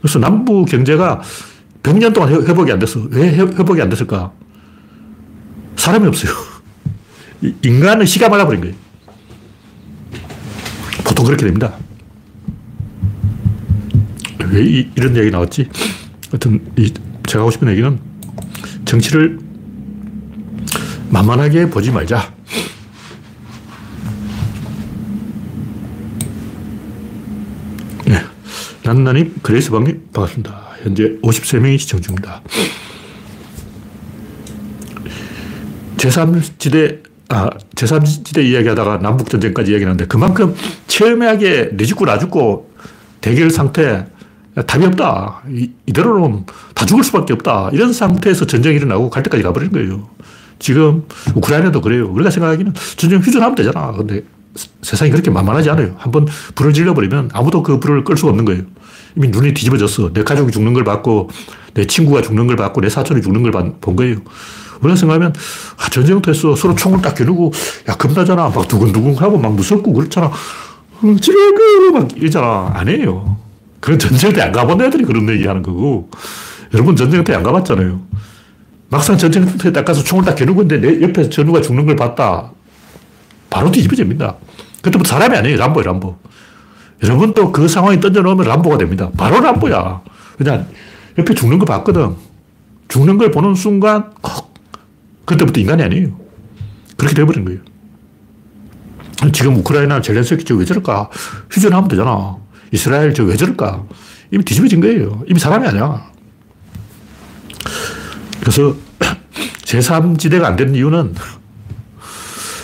그래서 0.00 0.18
남부 0.18 0.64
경제가 0.64 1.22
100년 1.84 2.14
동안 2.14 2.32
회복이 2.32 2.72
안 2.72 2.78
됐어. 2.78 3.00
왜 3.10 3.28
회복이 3.36 3.80
안 3.80 3.90
됐을까? 3.90 4.32
사람이 5.76 6.06
없어요. 6.08 6.32
인간은 7.62 8.06
씨가 8.06 8.30
말아버린 8.30 8.62
거예요. 8.62 8.74
보통 11.04 11.26
그렇게 11.26 11.44
됩니다. 11.44 11.76
왜 14.50 14.64
이, 14.64 14.90
런 14.96 15.14
얘기 15.16 15.30
나왔지? 15.30 15.68
하여튼, 16.30 16.64
이, 16.78 16.92
제가 17.26 17.40
하고 17.42 17.50
싶은 17.50 17.68
얘기는 17.68 17.98
정치를 18.86 19.38
만만하게 21.10 21.68
보지 21.68 21.90
말자. 21.90 22.32
네. 28.06 28.22
난나님, 28.84 29.34
그레이스 29.42 29.70
방님, 29.70 30.08
반갑습니다. 30.14 30.63
현재 30.84 31.16
53명이 31.22 31.78
시청 31.78 32.00
중입니다. 32.00 32.42
제3지대, 35.96 37.02
아, 37.30 37.48
제3지대 37.74 38.44
이야기 38.44 38.68
하다가 38.68 38.98
남북전쟁까지 38.98 39.72
이야기 39.72 39.84
하는데 39.84 40.06
그만큼 40.06 40.54
처절하게 40.86 41.70
내 41.72 41.84
죽고 41.86 42.04
나 42.04 42.18
죽고 42.18 42.70
대결 43.22 43.50
상태, 43.50 44.06
답이 44.66 44.84
없다. 44.84 45.42
이, 45.48 45.70
이대로는 45.86 46.44
다 46.74 46.84
죽을 46.84 47.02
수밖에 47.02 47.32
없다. 47.32 47.70
이런 47.72 47.94
상태에서 47.94 48.46
전쟁이 48.46 48.76
일어나고 48.76 49.08
갈 49.08 49.22
때까지 49.22 49.42
가버린 49.42 49.72
거예요. 49.72 50.10
지금 50.58 51.04
우크라이나도 51.34 51.80
그래요. 51.80 52.10
우리가 52.12 52.30
생각하기는 52.30 52.74
전쟁 52.96 53.20
휴전하면 53.20 53.54
되잖아. 53.54 53.92
근데 53.92 54.22
세상이 54.82 55.10
그렇게 55.10 55.30
만만하지 55.30 55.70
않아요. 55.70 55.94
한번 55.98 56.26
불을 56.54 56.72
질러버리면 56.72 57.30
아무도 57.32 57.62
그 57.62 57.80
불을 57.80 58.04
끌 58.04 58.16
수가 58.16 58.30
없는 58.30 58.44
거예요. 58.44 58.62
이미 59.16 59.28
눈이 59.28 59.54
뒤집어졌어. 59.54 60.12
내 60.12 60.22
가족이 60.24 60.52
죽는 60.52 60.74
걸 60.74 60.84
봤고, 60.84 61.30
내 61.74 61.86
친구가 61.86 62.22
죽는 62.22 62.46
걸 62.46 62.56
봤고, 62.56 62.80
내 62.80 62.88
사촌이 62.88 63.22
죽는 63.22 63.42
걸 63.50 63.52
본 63.80 63.96
거예요. 63.96 64.16
우리가 64.80 64.96
생각하면, 64.96 65.32
아, 65.78 65.88
전쟁터 65.88 66.30
했어. 66.32 66.54
서로 66.56 66.74
총을 66.74 67.00
딱 67.00 67.14
겨누고, 67.14 67.52
야, 67.88 67.94
겁나잖아. 67.96 68.48
막 68.50 68.68
두근두근 68.68 69.14
하고, 69.16 69.38
막 69.38 69.54
무섭고 69.54 69.92
그렇잖아. 69.92 70.30
지금 71.20 71.92
막 71.92 72.08
이러잖아. 72.16 72.72
아니에요. 72.74 73.36
그런 73.80 73.98
전쟁터 73.98 74.40
안 74.42 74.52
가본 74.52 74.80
애들이 74.82 75.04
그런 75.04 75.28
얘기 75.28 75.46
하는 75.46 75.62
거고, 75.62 76.10
여러분 76.72 76.96
전쟁터 76.96 77.34
안 77.34 77.42
가봤잖아요. 77.42 78.00
막상 78.88 79.16
전쟁터에 79.16 79.72
딱 79.72 79.84
가서 79.84 80.02
총을 80.02 80.24
딱 80.24 80.34
겨누고 80.34 80.62
있는데 80.62 80.88
내 80.88 81.02
옆에서 81.02 81.28
전우가 81.30 81.60
죽는 81.60 81.86
걸 81.86 81.96
봤다. 81.96 82.50
바로 83.54 83.70
뒤집어집니다. 83.70 84.34
그때부터 84.82 85.08
사람이 85.08 85.36
아니에요. 85.36 85.56
람보예요, 85.58 85.86
람보. 85.86 86.16
여러분도 87.04 87.52
그 87.52 87.68
상황에 87.68 88.00
던져놓으면 88.00 88.44
람보가 88.48 88.78
됩니다. 88.78 89.10
바로 89.16 89.38
람보야. 89.38 90.02
그냥 90.36 90.66
옆에 91.16 91.34
죽는 91.34 91.60
거 91.60 91.64
봤거든. 91.64 92.16
죽는 92.88 93.16
걸 93.16 93.30
보는 93.30 93.54
순간, 93.54 94.10
콕. 94.20 94.52
그때부터 95.24 95.60
인간이 95.60 95.84
아니에요. 95.84 96.18
그렇게 96.96 97.14
돼버린 97.14 97.44
거예요. 97.44 97.60
지금 99.32 99.54
우크라이나 99.58 100.02
젤렌스키 100.02 100.44
저왜 100.44 100.64
저럴까? 100.64 101.10
휴전하면 101.52 101.88
되잖아. 101.88 102.36
이스라엘 102.72 103.14
저 103.14 103.22
왜 103.22 103.36
저럴까? 103.36 103.84
이미 104.32 104.44
뒤집어진 104.44 104.80
거예요. 104.80 105.22
이미 105.28 105.38
사람이 105.38 105.64
아니야. 105.68 106.10
그래서 108.40 108.74
제3지대가 109.62 110.42
안 110.42 110.56
되는 110.56 110.74
이유는 110.74 111.14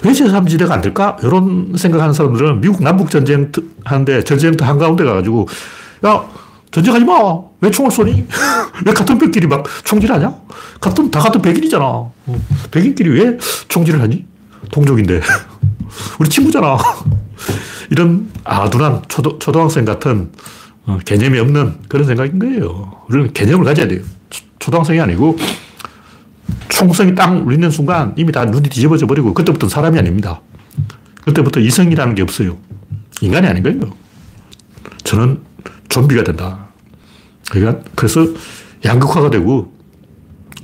왜 0.02 0.12
제3지대가 0.12 0.70
안 0.70 0.80
될까? 0.80 1.16
이런 1.22 1.74
생각하는 1.76 2.14
사람들은 2.14 2.60
미국 2.60 2.82
남북전쟁 2.82 3.52
하는데 3.84 4.24
전쟁터 4.24 4.64
한가운데 4.64 5.04
가가지고 5.04 5.48
야, 6.06 6.24
전쟁하지 6.70 7.04
마. 7.04 7.40
왜 7.60 7.70
총을 7.70 7.90
쏘니? 7.90 8.26
왜 8.86 8.92
같은 8.92 9.18
벽끼리 9.18 9.46
막 9.46 9.64
총질하냐? 9.84 10.34
같은, 10.80 11.10
다 11.10 11.20
같은 11.20 11.42
백인이잖아. 11.42 11.84
어, 11.84 12.12
백인끼리 12.70 13.10
왜 13.10 13.36
총질을 13.68 14.00
하니? 14.00 14.24
동족인데. 14.70 15.20
우리 16.18 16.28
친구잖아. 16.28 16.78
이런 17.90 18.30
아둔한 18.44 19.02
초도, 19.08 19.38
초등학생 19.38 19.84
같은 19.84 20.30
어, 20.86 20.98
개념이 21.04 21.38
없는 21.38 21.74
그런 21.88 22.06
생각인 22.06 22.38
거예요. 22.38 22.92
우리는 23.08 23.32
개념을 23.32 23.64
가져야 23.64 23.88
돼요. 23.88 24.00
초등학생이 24.58 25.00
아니고 25.00 25.36
총성이 26.70 27.14
딱 27.14 27.30
울리는 27.30 27.70
순간 27.70 28.14
이미 28.16 28.32
다 28.32 28.44
눈이 28.44 28.68
뒤집어져 28.68 29.06
버리고 29.06 29.34
그때부터 29.34 29.68
사람이 29.68 29.98
아닙니다. 29.98 30.40
그때부터 31.24 31.60
이성이라는 31.60 32.14
게 32.14 32.22
없어요. 32.22 32.56
인간이 33.20 33.46
아닌 33.46 33.62
거예요. 33.62 33.80
저는 35.04 35.40
좀비가 35.88 36.24
된다. 36.24 36.68
그러니까 37.50 37.82
그래서 37.94 38.26
양극화가 38.84 39.30
되고 39.30 39.72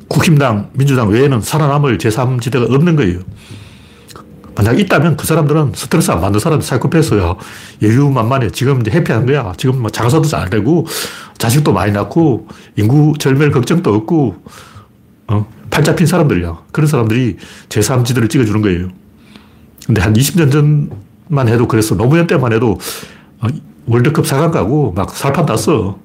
국힘당, 0.09 0.71
민주당 0.73 1.09
외에는 1.09 1.41
살아남을 1.41 1.99
제3지대가 1.99 2.73
없는 2.73 2.97
거예요. 2.97 3.21
만약 4.55 4.79
있다면 4.81 5.19
그 5.19 5.27
사람들은 5.27 5.73
스트레스 5.75 6.11
안 6.11 6.23
받는 6.23 6.41
사람, 6.41 6.63
사이코패스야. 6.63 7.35
여유만만해. 7.83 8.51
지금 8.53 8.81
이제 8.81 8.91
해피한 8.91 9.27
거야. 9.27 9.53
지금 9.59 9.83
뭐 9.83 9.91
장사도 9.91 10.25
잘 10.25 10.49
되고, 10.49 10.87
자식도 11.37 11.75
많이 11.75 11.93
낳고, 11.93 12.49
인구 12.77 13.13
절멸 13.19 13.51
걱정도 13.51 13.93
없고, 13.95 14.37
어? 15.29 15.47
팔 15.77 15.85
잡힌 15.85 16.07
사람들이야. 16.07 16.57
그런 16.73 16.87
사람들이 16.87 17.37
제3지들을 17.69 18.31
찍어주는 18.31 18.63
거예요. 18.63 18.89
근데 19.85 20.01
한 20.01 20.15
20년 20.15 20.51
전만 20.51 21.49
해도 21.49 21.69
그랬어. 21.69 21.95
노무현 21.95 22.27
때만 22.27 22.55
해도 22.55 22.81
어, 23.41 23.47
월드컵 23.85 24.25
4강 24.25 24.51
가고 24.53 24.93
막 24.93 25.11
살판 25.11 25.45
땄어. 25.45 25.99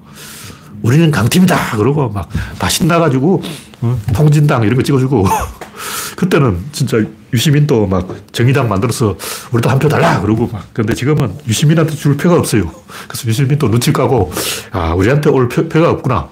우리는 0.82 1.10
강팀이다. 1.10 1.78
그러고 1.78 2.10
막 2.10 2.28
다 2.58 2.68
신나가지고 2.68 3.42
어? 3.80 3.98
통진당 4.14 4.62
이런 4.64 4.76
거 4.76 4.82
찍어주고 4.82 5.24
그때는 6.16 6.58
진짜 6.72 6.98
유시민도 7.32 7.86
막 7.86 8.14
정의당 8.32 8.68
만들어서 8.68 9.16
우리도 9.52 9.70
한 9.70 9.78
표 9.78 9.88
달라 9.88 10.20
그러고 10.20 10.48
막 10.52 10.68
근데 10.74 10.92
지금은 10.94 11.32
유시민한테 11.48 11.94
줄 11.94 12.18
표가 12.18 12.36
없어요. 12.36 12.70
그래서 13.08 13.26
유시민도 13.26 13.70
눈치 13.70 13.90
까고 13.90 14.32
아 14.70 14.92
우리한테 14.92 15.30
올 15.30 15.48
표, 15.48 15.66
표가 15.66 15.90
없구나. 15.92 16.28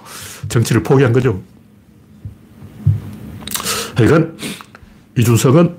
정치를 0.47 0.83
포기한 0.83 1.11
거죠. 1.11 1.41
하여간 3.95 4.37
이준석은 5.17 5.75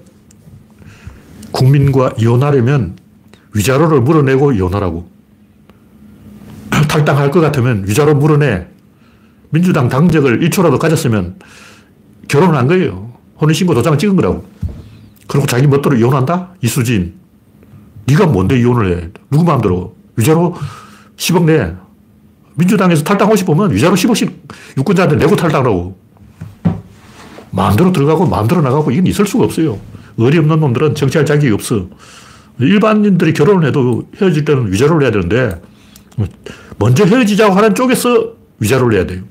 국민과 1.53 2.13
이혼하려면 2.19 2.97
위자료를 3.55 4.01
물어내고 4.01 4.53
이혼하라고. 4.53 5.11
탈당할 6.89 7.31
것 7.31 7.41
같으면 7.41 7.85
위자료 7.87 8.15
물어내. 8.15 8.67
민주당 9.51 9.89
당적을 9.89 10.41
1초라도 10.41 10.79
가졌으면 10.79 11.39
결혼을 12.29 12.57
한 12.57 12.67
거예요. 12.67 13.13
혼인신고 13.41 13.75
도장을 13.75 13.99
찍은 13.99 14.17
거라고. 14.17 14.47
그리고 15.29 15.47
자기 15.47 15.67
멋대로 15.67 15.97
이혼한다? 15.97 16.55
이수진. 16.63 17.15
네가 18.07 18.27
뭔데 18.27 18.59
이혼을 18.59 18.97
해? 18.97 19.11
누구 19.31 19.45
마음대로? 19.45 19.95
위자료 20.17 20.55
10억 21.17 21.45
내. 21.45 21.75
민주당에서 22.55 23.05
탈당하고 23.05 23.37
싶으면 23.37 23.73
위자료 23.73 23.95
10억씩 23.95 24.33
유권자한테 24.79 25.17
내고 25.17 25.37
탈당하라고. 25.37 26.02
마음대로 27.53 27.93
들어가고 27.93 28.27
마음대로 28.27 28.63
나가고 28.63 28.91
이건 28.91 29.07
있을 29.07 29.27
수가 29.27 29.45
없어요. 29.45 29.79
의리 30.17 30.39
없는 30.39 30.59
놈들은 30.61 30.95
정치할 30.95 31.25
자격이 31.25 31.53
없어. 31.53 31.87
일반인들이 32.59 33.33
결혼을 33.33 33.69
해도 33.69 34.09
헤어질 34.21 34.45
때는 34.45 34.73
위자료를 34.73 35.03
해야 35.05 35.11
되는데 35.11 35.61
먼저 36.79 37.05
헤어지자고 37.05 37.55
하는 37.55 37.75
쪽에서 37.75 38.33
위자료를 38.59 38.97
내야 38.97 39.07
돼요. 39.07 39.23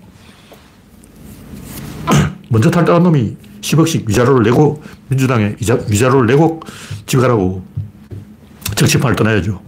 먼저 2.49 2.69
탈당한 2.69 3.03
놈이 3.03 3.35
10억씩 3.61 4.07
위자료를 4.07 4.43
내고 4.43 4.81
민주당에 5.09 5.55
위자료를 5.89 6.27
내고 6.27 6.61
집에 7.05 7.21
가라고 7.21 7.63
정치판을 8.75 9.15
떠나야죠. 9.15 9.61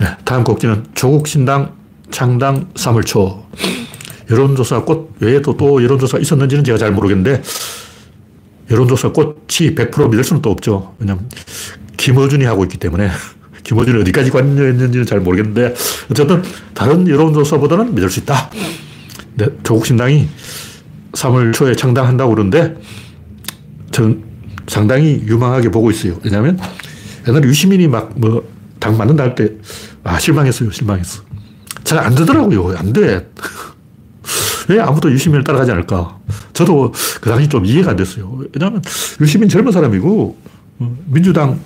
네, 0.00 0.06
다음 0.24 0.44
곡지는 0.44 0.84
조국 0.94 1.26
신당 1.26 1.72
창당 2.10 2.68
3월 2.74 3.04
초. 3.04 3.44
여론조사 4.30 4.84
꽃 4.84 5.14
외에도 5.20 5.56
또 5.56 5.82
여론조사 5.82 6.18
있었는지는 6.18 6.64
제가 6.64 6.78
잘 6.78 6.92
모르겠는데 6.92 7.42
여론조사 8.70 9.12
꽃이 9.12 9.74
100% 9.74 10.10
믿을 10.10 10.24
수는 10.24 10.42
또 10.42 10.50
없죠. 10.50 10.94
왜냐면 10.98 11.28
김어준이 11.96 12.44
하고 12.44 12.64
있기 12.64 12.76
때문에 12.78 13.10
김어준이 13.64 14.00
어디까지 14.02 14.30
관여했는지는 14.30 15.06
잘 15.06 15.20
모르겠는데 15.20 15.74
어쨌든 16.10 16.42
다른 16.74 17.08
여론조사보다는 17.08 17.94
믿을 17.94 18.10
수 18.10 18.20
있다. 18.20 18.50
네, 19.36 19.46
조국 19.62 19.86
신당이 19.86 20.28
3월 21.12 21.52
초에 21.54 21.74
창당한다고 21.74 22.34
그러는데 22.34 22.76
저는 23.90 24.24
상당히 24.66 25.22
유망하게 25.26 25.70
보고 25.70 25.90
있어요. 25.90 26.18
왜냐하면 26.22 26.58
옛날에 27.26 27.46
유시민이 27.48 27.88
막 27.88 28.10
뭐 28.18 28.58
당 28.80 28.96
맞는다 28.96 29.24
할 29.24 29.34
때 29.34 29.50
아, 30.04 30.18
실망했어요. 30.18 30.70
실망했어. 30.70 31.22
잘 31.84 31.98
안 31.98 32.14
되더라고요. 32.14 32.76
안 32.78 32.92
돼. 32.92 33.26
왜 34.68 34.80
아무도 34.80 35.10
유시민을 35.10 35.44
따라가지 35.44 35.72
않을까? 35.72 36.18
저도 36.52 36.92
그 37.20 37.30
당시 37.30 37.48
좀 37.48 37.64
이해가 37.64 37.90
안 37.90 37.96
됐어요. 37.96 38.40
왜냐하면 38.52 38.82
유시민 39.20 39.48
젊은 39.48 39.72
사람이고 39.72 40.36
어, 40.80 40.96
민주당 41.06 41.58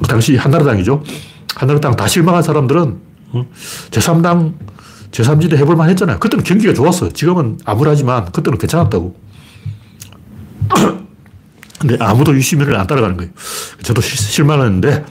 그 0.00 0.06
당시 0.06 0.36
한나라당이죠. 0.36 1.02
한나라당 1.56 1.96
다 1.96 2.06
실망한 2.06 2.42
사람들은 2.42 2.98
어, 3.32 3.46
제3당 3.90 4.54
제3지대 5.10 5.56
해볼만 5.56 5.88
했잖아요. 5.90 6.18
그때는 6.18 6.44
경기가 6.44 6.74
좋았어. 6.74 7.10
지금은 7.10 7.58
암울하지만 7.64 8.32
그때는 8.32 8.58
괜찮았다고. 8.58 9.16
근데 11.78 11.96
아무도 12.00 12.34
유시민을 12.34 12.76
안 12.76 12.86
따라가는 12.86 13.16
거예요. 13.16 13.30
저도 13.82 14.00
실망했는데 14.00 15.04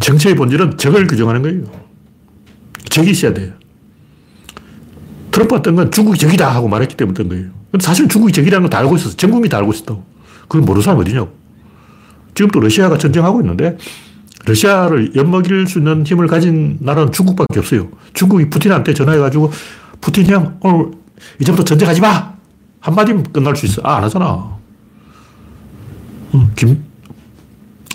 정치의 0.00 0.34
본질은 0.34 0.76
적을 0.78 1.06
규정하는 1.06 1.42
거예요. 1.42 1.64
적이 2.88 3.10
있어야 3.10 3.32
돼요. 3.32 3.52
트럼프가 5.40 5.62
뜬 5.62 5.76
건 5.76 5.90
중국이 5.90 6.18
적이다 6.18 6.48
하고 6.54 6.68
말했기 6.68 6.96
때문에 6.96 7.14
뜬 7.14 7.28
거예요. 7.28 7.46
근데 7.70 7.84
사실 7.84 8.08
중국이 8.08 8.32
적이라는 8.32 8.62
걸다 8.64 8.78
알고 8.78 8.96
있었어. 8.96 9.16
전 9.16 9.30
국민이 9.30 9.48
다 9.48 9.58
알고 9.58 9.72
있었다고. 9.72 10.04
그걸 10.42 10.62
모르는 10.62 10.82
사람 10.82 11.00
어디냐고. 11.00 11.30
지금 12.34 12.50
또 12.50 12.60
러시아가 12.60 12.98
전쟁하고 12.98 13.40
있는데 13.40 13.76
러시아를 14.46 15.14
엿먹일 15.14 15.66
수 15.66 15.78
있는 15.78 16.04
힘을 16.04 16.26
가진 16.26 16.78
나라는 16.80 17.12
중국밖에 17.12 17.58
없어요. 17.58 17.88
중국이 18.12 18.50
푸틴한테 18.50 18.94
전화해가지고 18.94 19.52
푸틴 20.00 20.26
형 20.26 20.58
오늘 20.60 20.92
이제부터 21.38 21.64
전쟁하지 21.64 22.00
마! 22.00 22.34
한마디면 22.80 23.24
끝날 23.32 23.54
수 23.56 23.66
있어. 23.66 23.82
아, 23.84 23.96
안 23.96 24.04
하잖아. 24.04 24.58
김, 26.56 26.82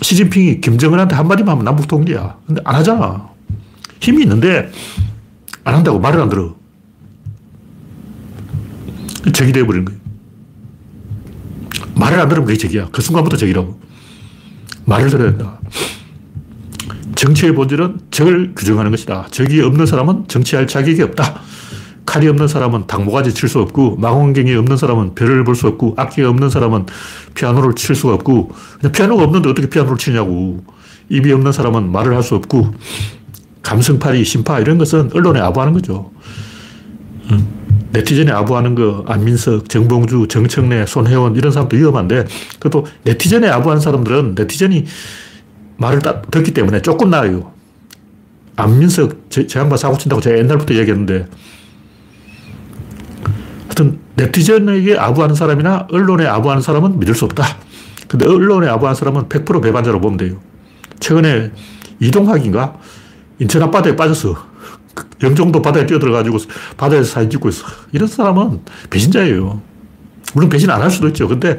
시진핑이 0.02 0.60
김정은한테 0.60 1.16
한마디만 1.16 1.52
하면 1.52 1.64
남북 1.64 1.88
통일이야. 1.88 2.36
근데 2.46 2.60
안 2.64 2.74
하잖아. 2.76 3.28
힘이 4.00 4.22
있는데 4.22 4.70
안 5.64 5.74
한다고 5.74 5.98
말을 5.98 6.20
안 6.20 6.28
들어. 6.28 6.54
적이 9.32 9.52
되어버리는 9.52 9.84
거예요. 9.84 10.00
말을 11.94 12.20
안 12.20 12.28
들으면 12.28 12.46
그게 12.46 12.58
적이야. 12.58 12.88
그 12.92 13.02
순간부터 13.02 13.36
적이라고. 13.36 13.78
말을 14.84 15.10
들어야 15.10 15.30
된다. 15.30 15.58
정치의 17.14 17.54
본질은 17.54 18.00
적을 18.10 18.52
규정하는 18.54 18.90
것이다. 18.90 19.26
적이 19.30 19.62
없는 19.62 19.86
사람은 19.86 20.28
정치할 20.28 20.66
자격이 20.66 21.02
없다. 21.02 21.40
칼이 22.04 22.28
없는 22.28 22.46
사람은 22.46 22.86
당모가지 22.86 23.34
칠 23.34 23.48
수 23.48 23.58
없고, 23.60 23.96
망원경이 23.96 24.54
없는 24.54 24.76
사람은 24.76 25.14
별을 25.16 25.42
볼 25.44 25.56
수 25.56 25.66
없고, 25.66 25.94
악기가 25.96 26.28
없는 26.28 26.50
사람은 26.50 26.86
피아노를 27.34 27.74
칠 27.74 27.96
수가 27.96 28.14
없고, 28.14 28.52
피아노가 28.92 29.24
없는데 29.24 29.48
어떻게 29.48 29.68
피아노를 29.68 29.98
치냐고. 29.98 30.62
입이 31.08 31.32
없는 31.32 31.50
사람은 31.52 31.90
말을 31.90 32.14
할 32.14 32.22
수 32.22 32.36
없고, 32.36 32.74
감성팔이, 33.62 34.24
심파, 34.24 34.60
이런 34.60 34.78
것은 34.78 35.10
언론에 35.14 35.40
아부하는 35.40 35.72
거죠. 35.72 36.12
네티즌에 37.92 38.30
아부하는 38.32 38.74
거, 38.74 39.04
안민석, 39.06 39.68
정봉주, 39.68 40.28
정청래, 40.28 40.86
손혜원, 40.86 41.36
이런 41.36 41.52
사람도 41.52 41.76
위험한데, 41.76 42.26
그래도 42.58 42.86
네티즌에 43.04 43.48
아부하는 43.48 43.80
사람들은 43.80 44.34
네티즌이 44.36 44.84
말을 45.76 46.00
따, 46.00 46.22
듣기 46.22 46.52
때문에 46.52 46.82
조금 46.82 47.10
나아요. 47.10 47.52
안민석, 48.56 49.30
제, 49.30 49.46
제 49.46 49.60
양반 49.60 49.78
사고 49.78 49.98
친다고 49.98 50.20
제가 50.20 50.38
옛날부터 50.38 50.74
얘기했는데, 50.74 51.26
하여튼, 53.64 53.98
네티즌에게 54.16 54.96
아부하는 54.98 55.34
사람이나 55.34 55.86
언론에 55.90 56.26
아부하는 56.26 56.62
사람은 56.62 56.98
믿을 56.98 57.14
수 57.14 57.26
없다. 57.26 57.44
근데 58.08 58.26
언론에 58.26 58.68
아부하는 58.68 58.94
사람은 58.94 59.28
100% 59.28 59.62
배반자로 59.62 60.00
보면 60.00 60.16
돼요. 60.16 60.40
최근에 61.00 61.50
이동학인가? 62.00 62.78
인천 63.38 63.62
앞바다에 63.64 63.96
빠졌어. 63.96 64.36
영종도 65.22 65.62
바다에 65.62 65.86
뛰어들어가지고 65.86 66.38
바다에서 66.76 67.04
사진 67.12 67.30
찍고 67.30 67.48
있어. 67.48 67.66
이런 67.92 68.08
사람은 68.08 68.60
배신자예요. 68.90 69.60
물론 70.34 70.48
배신 70.50 70.70
안 70.70 70.82
할 70.82 70.90
수도 70.90 71.08
있죠. 71.08 71.28
근데 71.28 71.56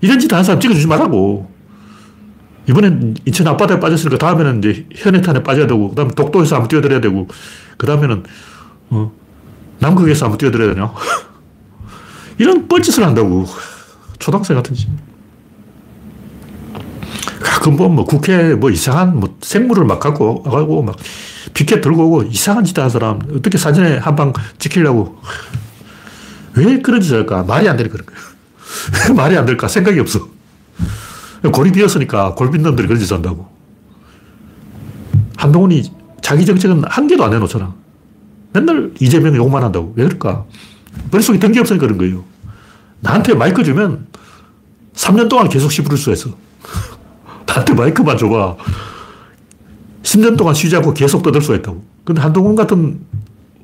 이런 0.00 0.18
짓 0.18 0.32
하는 0.32 0.44
사람 0.44 0.60
찍어주지 0.60 0.86
말라고. 0.86 1.50
이번엔 2.68 3.16
인천 3.24 3.46
앞바다에 3.48 3.80
빠졌으니까 3.80 4.18
다음에는 4.18 4.58
이제 4.58 4.86
현해탄에 4.94 5.42
빠져야 5.42 5.66
되고, 5.66 5.88
그 5.88 5.94
다음에 5.94 6.10
독도에서 6.14 6.56
한번 6.56 6.68
뛰어들어야 6.68 7.00
되고, 7.00 7.26
그 7.78 7.86
다음에는, 7.86 8.24
어, 8.90 9.12
남극에서 9.78 10.26
한번 10.26 10.36
뛰어들어야 10.38 10.74
되냐. 10.74 10.92
이런 12.36 12.68
뻘짓을 12.68 13.04
한다고. 13.06 13.46
초등학생 14.18 14.56
같은 14.56 14.74
짓. 14.74 14.86
가끔 17.40 17.76
보면 17.76 17.94
뭐 17.96 18.04
국회 18.04 18.54
뭐 18.54 18.70
이상한 18.70 19.18
뭐 19.18 19.36
생물을 19.40 19.84
막 19.84 20.00
갖고 20.00 20.42
와가고 20.44 20.82
막 20.82 20.96
피켓 21.58 21.80
들고 21.80 22.06
오고 22.06 22.22
이상한 22.30 22.64
짓 22.64 22.78
하는 22.78 22.88
사람 22.88 23.18
어떻게 23.34 23.58
사진에 23.58 23.98
한방 23.98 24.32
찍히려고 24.58 25.20
왜 26.54 26.78
그런 26.78 27.00
짓을 27.00 27.18
할까? 27.18 27.42
말이 27.42 27.68
안 27.68 27.76
되는 27.76 27.90
그런 27.90 28.06
거예요. 28.06 29.14
말이 29.18 29.36
안 29.36 29.44
될까? 29.44 29.66
생각이 29.66 29.98
없어. 29.98 30.28
골이 31.52 31.72
비었으니까 31.72 32.34
골빈 32.36 32.62
놈들이 32.62 32.86
그런 32.86 33.00
짓을 33.00 33.16
한다고. 33.16 33.48
한동훈이 35.36 35.90
자기 36.22 36.46
정책은 36.46 36.84
한 36.84 37.08
개도 37.08 37.24
안 37.24 37.32
해놓잖아. 37.32 37.74
맨날 38.52 38.92
이재명 39.00 39.34
욕만 39.34 39.64
한다고. 39.64 39.92
왜 39.96 40.04
그럴까? 40.04 40.44
머릿속에 41.10 41.40
던기 41.40 41.58
없으니까 41.58 41.86
그런 41.86 41.98
거예요. 41.98 42.22
나한테 43.00 43.34
마이크 43.34 43.64
주면 43.64 44.06
3년 44.94 45.28
동안 45.28 45.48
계속 45.48 45.72
씹을 45.72 45.96
수가 45.96 46.12
있어. 46.12 46.30
나한테 47.46 47.74
마이크만 47.74 48.16
줘봐. 48.16 48.56
10년 50.02 50.36
동안 50.36 50.54
쉬지 50.54 50.76
않고 50.76 50.94
계속 50.94 51.22
떠들 51.22 51.40
수가 51.42 51.56
있다고. 51.56 51.82
근데 52.04 52.20
한동훈 52.20 52.54
같은 52.54 53.00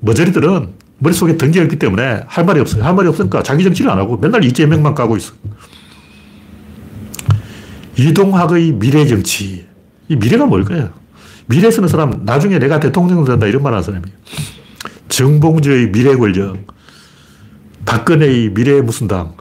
머저리들은 0.00 0.68
머릿속에 0.98 1.36
던기가 1.36 1.64
있기 1.64 1.78
때문에 1.78 2.22
할 2.26 2.44
말이 2.44 2.60
없어요. 2.60 2.84
할 2.84 2.94
말이 2.94 3.08
없으니까 3.08 3.42
자기 3.42 3.64
정치를 3.64 3.90
안 3.90 3.98
하고 3.98 4.16
맨날 4.16 4.44
이재명만 4.44 4.94
까고 4.94 5.16
있어. 5.16 5.32
이동학의 7.96 8.72
미래 8.72 9.06
정치. 9.06 9.66
이 10.08 10.16
미래가 10.16 10.46
뭘까요? 10.46 10.90
미래 11.46 11.70
쓰는 11.70 11.88
사람, 11.88 12.24
나중에 12.24 12.58
내가 12.58 12.80
대통령 12.80 13.24
된다 13.24 13.46
이런 13.46 13.62
말 13.62 13.72
하는 13.72 13.82
사람이에요. 13.82 14.16
정봉주의 15.08 15.92
미래 15.92 16.16
권력. 16.16 16.56
박근혜의 17.84 18.54
미래 18.54 18.80
무슨 18.80 19.08
당. 19.08 19.34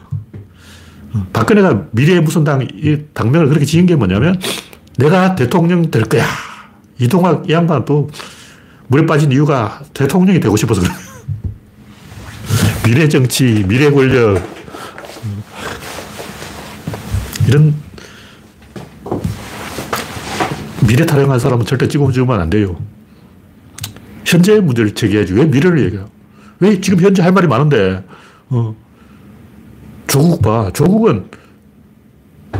박근혜가 1.32 1.88
미래 1.92 2.20
무슨 2.20 2.44
당, 2.44 2.62
이 2.62 2.98
당명을 3.14 3.48
그렇게 3.48 3.66
지은 3.66 3.86
게 3.86 3.96
뭐냐면 3.96 4.40
내가 4.98 5.36
대통령 5.36 5.90
될 5.90 6.04
거야. 6.04 6.26
이동학 7.04 7.50
이 7.50 7.54
양반 7.54 7.84
또 7.84 8.10
물에 8.88 9.06
빠진 9.06 9.32
이유가 9.32 9.82
대통령이 9.94 10.40
되고 10.40 10.56
싶어서 10.56 10.82
그래. 10.82 10.92
미래 12.86 13.10
정치, 13.10 13.64
미래 13.68 13.92
권력. 13.92 14.42
이런 17.48 17.76
미래 20.88 21.06
타령한 21.06 21.40
사람은 21.40 21.66
절대 21.66 21.88
찍어주면 21.88 22.40
안 22.40 22.50
돼요. 22.50 22.80
현재 24.26 24.60
문제를 24.62 24.96
제기해야지. 24.96 25.34
왜 25.34 25.46
미래를 25.46 25.84
얘기해요? 25.84 26.08
왜 26.60 26.80
지금 26.80 27.02
현재 27.02 27.22
할 27.22 27.34
말이 27.34 27.48
많은데, 27.48 28.04
어, 28.50 28.76
조국 30.08 30.42
봐. 30.42 30.72
조국은 30.74 31.30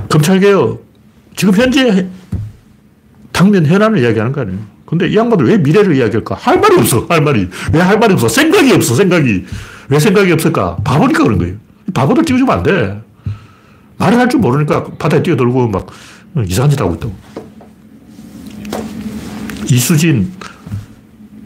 검찰개혁, 0.10 0.86
지금 1.36 1.54
현재 1.56 2.10
당면 3.34 3.66
현안을 3.66 4.00
이야기하는 4.00 4.32
거 4.32 4.42
아니에요. 4.42 4.60
근데 4.86 5.08
이 5.10 5.18
양반들 5.18 5.48
왜 5.48 5.58
미래를 5.58 5.96
이야기할까? 5.98 6.36
할 6.36 6.60
말이 6.60 6.78
없어, 6.78 7.06
할 7.10 7.22
말이. 7.22 7.50
왜 7.74 7.80
할 7.82 8.00
말이 8.00 8.14
없어? 8.14 8.30
생각이 8.30 8.72
없어, 8.72 8.96
생각이. 8.96 9.44
왜 9.90 10.00
생각이 10.00 10.32
없을까? 10.32 10.78
바보니까 10.84 11.24
그런 11.24 11.38
거예요. 11.40 11.56
바보들 11.94 12.24
찍어주면 12.24 12.58
안 12.58 12.64
돼. 12.64 13.02
말을 13.98 14.18
할 14.18 14.30
줄 14.30 14.40
모르니까 14.40 14.84
바다에 14.98 15.22
뛰어들고 15.24 15.68
막 15.68 15.88
이상한 16.48 16.70
짓 16.70 16.80
하고 16.80 16.94
있다고. 16.96 17.14
이수진, 19.70 20.32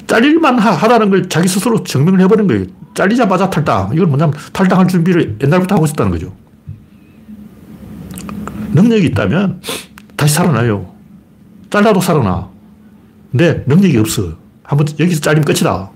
잘릴만 0.07 0.59
하다는 0.59 1.09
걸 1.09 1.29
자기 1.29 1.47
스스로 1.47 1.83
증명을 1.83 2.19
해버린 2.21 2.47
거예요. 2.47 2.65
잘리자마자 2.93 3.49
탈당. 3.49 3.91
이건 3.93 4.09
뭐냐면 4.09 4.33
탈당할 4.53 4.87
준비를 4.87 5.37
옛날부터 5.41 5.75
하고 5.75 5.85
있었다는 5.85 6.11
거죠. 6.11 6.33
능력이 8.73 9.05
있다면 9.07 9.61
다시 10.15 10.33
살아나요. 10.35 10.96
잘라도 11.69 12.01
살아나. 12.01 12.49
근데 13.31 13.63
능력이 13.67 13.97
없어. 13.97 14.33
한번 14.63 14.87
여기서 14.99 15.21
잘리면 15.21 15.45
끝이다. 15.45 15.89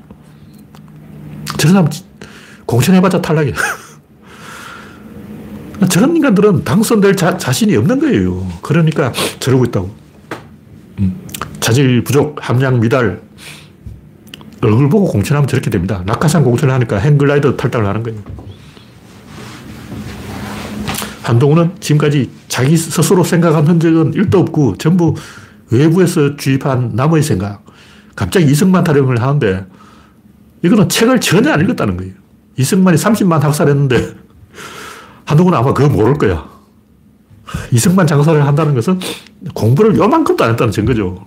저런 1.57 1.73
사람 1.73 1.89
공천해봤자 2.65 3.21
탈락이야. 3.21 3.53
저런 5.89 6.15
인간들은 6.15 6.63
당선될 6.63 7.15
자, 7.15 7.37
자신이 7.37 7.75
없는 7.75 7.99
거예요. 7.99 8.47
그러니까 8.61 9.11
저러고 9.39 9.65
있다고. 9.65 9.89
음. 10.99 11.19
자질 11.59 12.03
부족, 12.03 12.37
함량 12.41 12.79
미달, 12.79 13.21
얼굴 14.61 14.89
보고 14.89 15.07
공천하면 15.07 15.47
저렇게 15.47 15.69
됩니다. 15.69 16.03
낙하산 16.05 16.43
공천을 16.43 16.73
하니까 16.75 16.97
행글라이더 16.97 17.57
탈당을 17.57 17.87
하는 17.87 18.03
거예요. 18.03 18.19
한동훈은 21.23 21.71
지금까지 21.79 22.29
자기 22.47 22.77
스스로 22.77 23.23
생각한 23.23 23.67
흔적은 23.67 24.11
1도 24.11 24.35
없고 24.35 24.77
전부 24.77 25.15
외부에서 25.71 26.35
주입한 26.35 26.91
남의 26.95 27.23
생각. 27.23 27.65
갑자기 28.15 28.45
이승만 28.45 28.83
타령을 28.83 29.21
하는데 29.21 29.65
이거는 30.63 30.89
책을 30.89 31.19
전혀 31.19 31.51
안 31.51 31.61
읽었다는 31.61 31.97
거예요. 31.97 32.13
이승만이 32.57 32.97
30만 32.97 33.39
학살했는데 33.39 34.15
한동훈은 35.25 35.57
아마 35.57 35.73
그거 35.73 35.89
모를 35.89 36.13
거야. 36.15 36.49
이승만 37.71 38.05
장사를 38.05 38.45
한다는 38.45 38.75
것은 38.75 38.99
공부를 39.53 39.97
요만큼도 39.97 40.43
안 40.43 40.51
했다는 40.51 40.71
증거죠. 40.71 41.25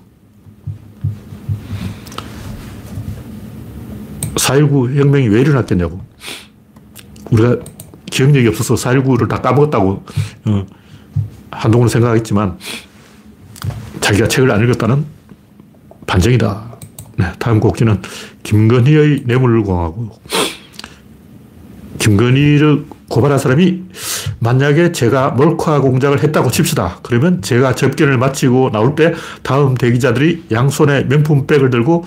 4.19 4.35 4.97
혁명이 4.97 5.29
왜 5.29 5.41
일어났겠냐고. 5.41 6.01
우리가 7.31 7.57
기억력이 8.07 8.47
없어서 8.49 8.75
4.19를 8.75 9.29
다 9.29 9.41
까먹었다고 9.41 10.05
어, 10.47 10.67
한동훈은 11.51 11.89
생각했지만 11.89 12.59
자기가 14.05 14.29
책을 14.29 14.51
안 14.51 14.63
읽었다는 14.63 15.03
반증이다. 16.07 16.77
네, 17.17 17.25
다음 17.39 17.59
곡지는 17.59 18.03
김건희의 18.43 19.23
뇌물공화국. 19.25 20.23
김건희를 21.99 22.85
고발한 23.09 23.39
사람이 23.39 23.85
만약에 24.41 24.93
제가 24.93 25.31
몰카 25.31 25.81
공작을 25.81 26.23
했다고 26.23 26.51
칩시다. 26.51 26.99
그러면 27.03 27.41
제가 27.41 27.75
접견을 27.75 28.19
마치고 28.19 28.73
나올 28.73 28.95
때 28.95 29.15
다음 29.43 29.75
대기자들이 29.75 30.45
양손에 30.53 31.05
명품백을 31.05 31.71
들고 31.71 32.05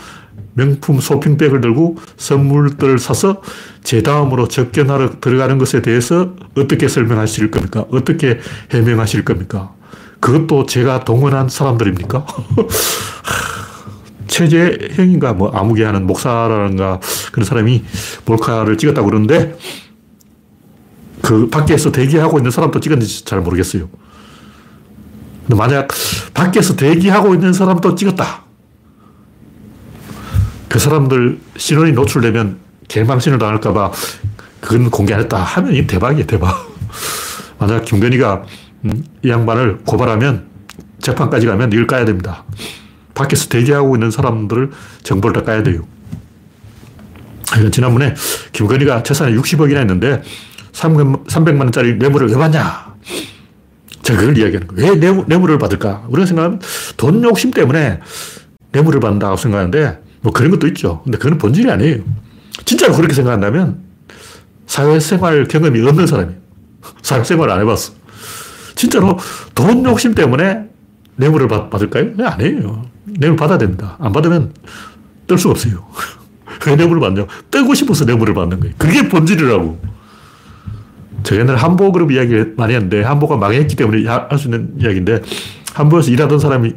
명품 0.53 0.99
쇼핑백을 0.99 1.61
들고 1.61 1.97
선물들을 2.17 2.99
사서 2.99 3.41
제 3.83 4.03
다음으로 4.03 4.47
접견하러 4.47 5.19
들어가는 5.19 5.57
것에 5.57 5.81
대해서 5.81 6.35
어떻게 6.55 6.87
설명하실 6.87 7.49
겁니까? 7.49 7.85
어떻게 7.89 8.39
해명하실 8.71 9.25
겁니까? 9.25 9.76
그것도 10.19 10.65
제가 10.65 11.05
동원한 11.05 11.49
사람들입니까? 11.49 12.25
최재형인가 14.27 15.33
뭐 15.33 15.49
아무개 15.49 15.83
하는 15.83 16.05
목사라는가 16.05 16.99
그런 17.31 17.45
사람이 17.45 17.83
몰카를 18.25 18.77
찍었다고 18.77 19.07
그러는데 19.07 19.57
그 21.21 21.49
밖에서 21.49 21.91
대기하고 21.91 22.37
있는 22.37 22.51
사람도 22.51 22.79
찍었는지 22.79 23.25
잘 23.25 23.41
모르겠어요. 23.41 23.89
만약 25.47 25.87
밖에서 26.33 26.75
대기하고 26.75 27.33
있는 27.33 27.53
사람도 27.53 27.95
찍었다. 27.95 28.43
그 30.67 30.79
사람들 30.79 31.39
신원이 31.57 31.93
노출되면 31.93 32.59
개망신을 32.87 33.39
당할까봐 33.39 33.91
그건 34.59 34.89
공개 34.89 35.13
안 35.13 35.21
했다 35.21 35.37
하면 35.37 35.73
이 35.73 35.87
대박이야, 35.87 36.25
대박. 36.25 36.67
만약 37.57 37.85
김건희가 37.85 38.43
음, 38.43 38.66
이 39.23 39.29
양반을 39.29 39.79
고발하면 39.85 40.47
재판까지 40.99 41.45
가면 41.45 41.71
이걸 41.71 41.87
까야 41.87 42.05
됩니다. 42.05 42.43
밖에서 43.13 43.49
대기하고 43.49 43.95
있는 43.95 44.11
사람들을 44.11 44.71
정보를 45.03 45.33
다 45.33 45.43
까야 45.43 45.63
돼요. 45.63 45.81
지난번에 47.71 48.13
김건희가 48.51 49.03
재산이 49.03 49.35
60억이나 49.37 49.77
했는데 49.77 50.21
300만 50.73 51.59
원짜리 51.59 51.95
뇌물을 51.95 52.27
왜 52.27 52.35
받냐? 52.35 52.95
제가 54.03 54.19
그걸 54.19 54.37
이야기하는 54.37 54.67
거예요. 54.67 54.91
왜 54.91 54.95
뇌물, 55.25 55.51
을 55.51 55.57
받을까? 55.57 56.05
우리가 56.09 56.25
생각하면 56.25 56.61
돈 56.95 57.23
욕심 57.23 57.51
때문에 57.51 57.99
뇌물을 58.71 58.99
받는다고 58.99 59.37
생각하는데 59.37 59.99
뭐 60.21 60.31
그런 60.31 60.51
것도 60.51 60.67
있죠. 60.67 61.01
근데 61.03 61.17
그건 61.17 61.37
본질이 61.37 61.69
아니에요. 61.71 62.03
진짜로 62.65 62.93
그렇게 62.93 63.13
생각한다면 63.13 63.81
사회생활 64.65 65.47
경험이 65.47 65.85
없는 65.87 66.05
사람이에요. 66.07 66.39
사회생활 67.01 67.49
안 67.49 67.61
해봤어. 67.61 67.93
진짜로 68.77 69.17
돈 69.53 69.83
욕심 69.83 70.13
때문에 70.15 70.69
뇌물을 71.17 71.47
받, 71.47 71.69
받을까요? 71.69 72.11
네, 72.15 72.23
아니에요. 72.23 72.83
뇌물 73.05 73.35
받아야 73.35 73.57
됩니다. 73.57 73.97
안 73.99 74.13
받으면 74.13 74.53
뜰 75.25 75.37
수가 75.37 75.51
없어요. 75.51 75.83
왜 76.67 76.75
뇌물을 76.75 77.01
받냐? 77.01 77.25
뜨고 77.51 77.73
싶어서 77.73 78.05
뇌물을 78.05 78.33
받는 78.33 78.59
거예요. 78.59 78.75
그게 78.77 79.09
본질이라고. 79.09 79.97
제가 81.23 81.41
옛날에 81.41 81.57
한보그룹 81.57 82.11
이야기 82.11 82.53
많이 82.55 82.73
했는데, 82.73 83.01
한보가 83.01 83.37
망했기 83.37 83.75
때문에 83.75 84.07
할 84.07 84.37
수 84.37 84.47
있는 84.47 84.73
이야기인데, 84.79 85.21
한보에서 85.73 86.11
일하던 86.11 86.39
사람이 86.39 86.73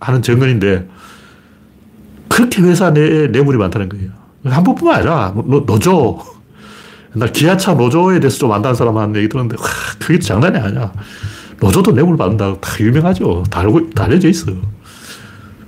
하는 0.00 0.22
정언인데, 0.22 0.88
그렇게 2.28 2.62
회사 2.62 2.90
내에 2.90 3.28
뇌물이 3.28 3.58
많다는 3.58 3.88
거예요. 3.90 4.10
한번뿐만 4.44 4.96
아니라 4.96 5.32
노, 5.36 5.64
노조. 5.64 6.18
옛날 7.14 7.30
기아차 7.30 7.74
노조에 7.74 8.18
대해서 8.20 8.38
좀 8.38 8.52
안다는 8.52 8.74
사람 8.74 8.96
한 8.96 9.14
얘기 9.14 9.28
들었는데, 9.28 9.60
와, 9.60 9.68
그게 10.00 10.18
장난이 10.18 10.56
아니야. 10.58 10.92
노조도 11.62 11.92
뇌물 11.92 12.16
받는다. 12.16 12.56
다 12.60 12.80
유명하죠. 12.80 13.44
다 13.48 13.60
알고, 13.60 13.90
다 13.90 14.04
알려져 14.04 14.28
있어. 14.28 14.50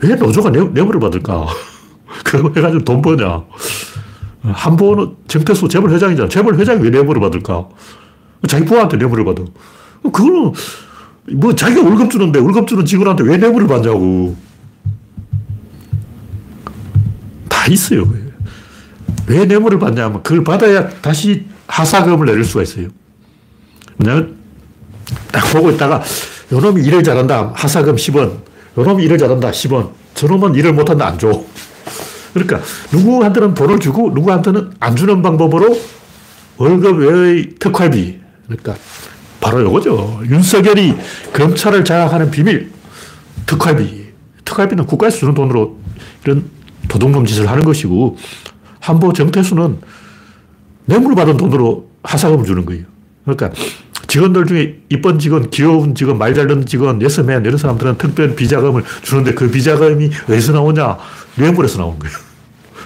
왜 0.01 0.17
노조가 0.17 0.51
뇌, 0.51 0.61
뇌물을 0.61 0.99
받을까? 0.99 1.47
그거 2.25 2.51
해가지고 2.55 2.85
돈 2.85 3.01
버냐. 3.01 3.45
한 4.43 4.77
번은 4.77 5.15
정태수 5.29 5.69
재벌 5.69 5.93
회장이잖아. 5.93 6.29
재벌 6.29 6.57
회장이 6.57 6.83
왜 6.83 6.91
뇌물을 6.91 7.21
받을까? 7.21 7.69
자기 8.49 8.65
부하한테 8.65 8.97
뇌물을 8.97 9.25
받아. 9.25 9.45
그거는 10.03 10.53
뭐 11.35 11.55
자기가 11.55 11.83
월급 11.83 12.11
주는데 12.11 12.41
월급 12.41 12.67
주는 12.67 12.85
직원한테 12.85 13.23
왜 13.23 13.37
뇌물을 13.37 13.69
받냐고. 13.69 14.37
다 17.49 17.67
있어요. 17.69 18.05
왜 19.29 19.45
뇌물을 19.47 19.79
받냐면 19.79 20.25
그걸 20.25 20.43
받아야 20.43 20.89
다시 20.89 21.47
하사금을 21.69 22.27
내릴 22.27 22.45
수가 22.45 22.65
있어요. 22.65 22.89
왜냐면 23.99 24.44
딱 25.33 25.45
보고 25.53 25.71
있다가 25.71 26.03
요 26.53 26.61
놈이 26.61 26.83
일을 26.85 27.03
잘한다. 27.03 27.53
하사금 27.55 27.97
10원. 27.97 28.23
요 28.79 28.83
놈이 28.83 29.05
일을 29.05 29.19
잘한다. 29.19 29.51
10원. 29.51 29.91
저 30.15 30.27
놈은 30.27 30.55
일을 30.55 30.73
못한다. 30.73 31.07
안 31.07 31.19
줘. 31.19 31.45
그러니까 32.33 32.61
누구한테는 32.93 33.55
돈을 33.55 33.79
주고 33.79 34.11
누구한테는 34.11 34.73
안 34.81 34.97
주는 34.97 35.23
방법으로 35.23 35.77
월급 36.57 36.99
외의 36.99 37.51
특활비. 37.59 38.19
그러니까 38.47 38.75
바로 39.41 39.63
요거죠. 39.63 40.23
윤석열이 40.29 40.97
검찰을 41.33 41.85
장악하는 41.85 42.31
비밀. 42.31 42.71
특활비. 43.47 44.05
특활비는 44.45 44.87
국가에서 44.87 45.19
주는 45.19 45.35
돈으로 45.35 45.79
이런 46.25 46.51
도둑놈 46.89 47.25
짓을 47.27 47.49
하는 47.49 47.65
것이고 47.65 48.17
한보 48.81 49.13
정태수는 49.13 49.79
뇌물 50.87 51.15
받은 51.15 51.37
돈으로 51.37 51.89
하사금을 52.03 52.45
주는 52.45 52.67
거예요. 52.67 52.85
그러니까 53.25 53.51
직원들 54.15 54.47
중에 54.47 54.79
이쁜 54.91 55.19
직원, 55.19 55.51
귀여운 55.51 55.93
직원, 55.93 56.19
말 56.19 56.33
잘 56.35 56.47
듣는 56.47 56.67
직원, 56.67 57.03
예스맨 57.03 57.45
이런 57.45 57.59
사람들은 57.59 57.99
특별 57.99 58.37
비자금을 58.37 58.85
주는데 59.03 59.35
그 59.35 59.51
비자금이 59.51 60.09
어디서 60.31 60.53
나오냐? 60.53 60.97
뇌물에서 61.35 61.79
나온 61.79 61.99
거예요. 61.99 62.17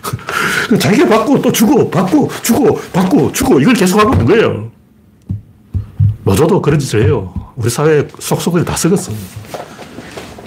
자기가 0.81 1.07
받고 1.07 1.43
또 1.43 1.53
주고 1.53 1.91
받고 1.91 2.31
주고 2.43 2.81
받고 2.95 3.33
주고 3.33 3.61
이걸 3.61 3.75
계속하고 3.75 4.15
있는 4.15 4.25
거예요. 4.25 4.71
노조도 6.25 6.63
그런 6.63 6.79
짓을 6.79 7.05
해요. 7.05 7.35
우리 7.57 7.69
사회 7.69 8.09
속속을 8.19 8.65
다 8.65 8.75
썩었어. 8.75 9.13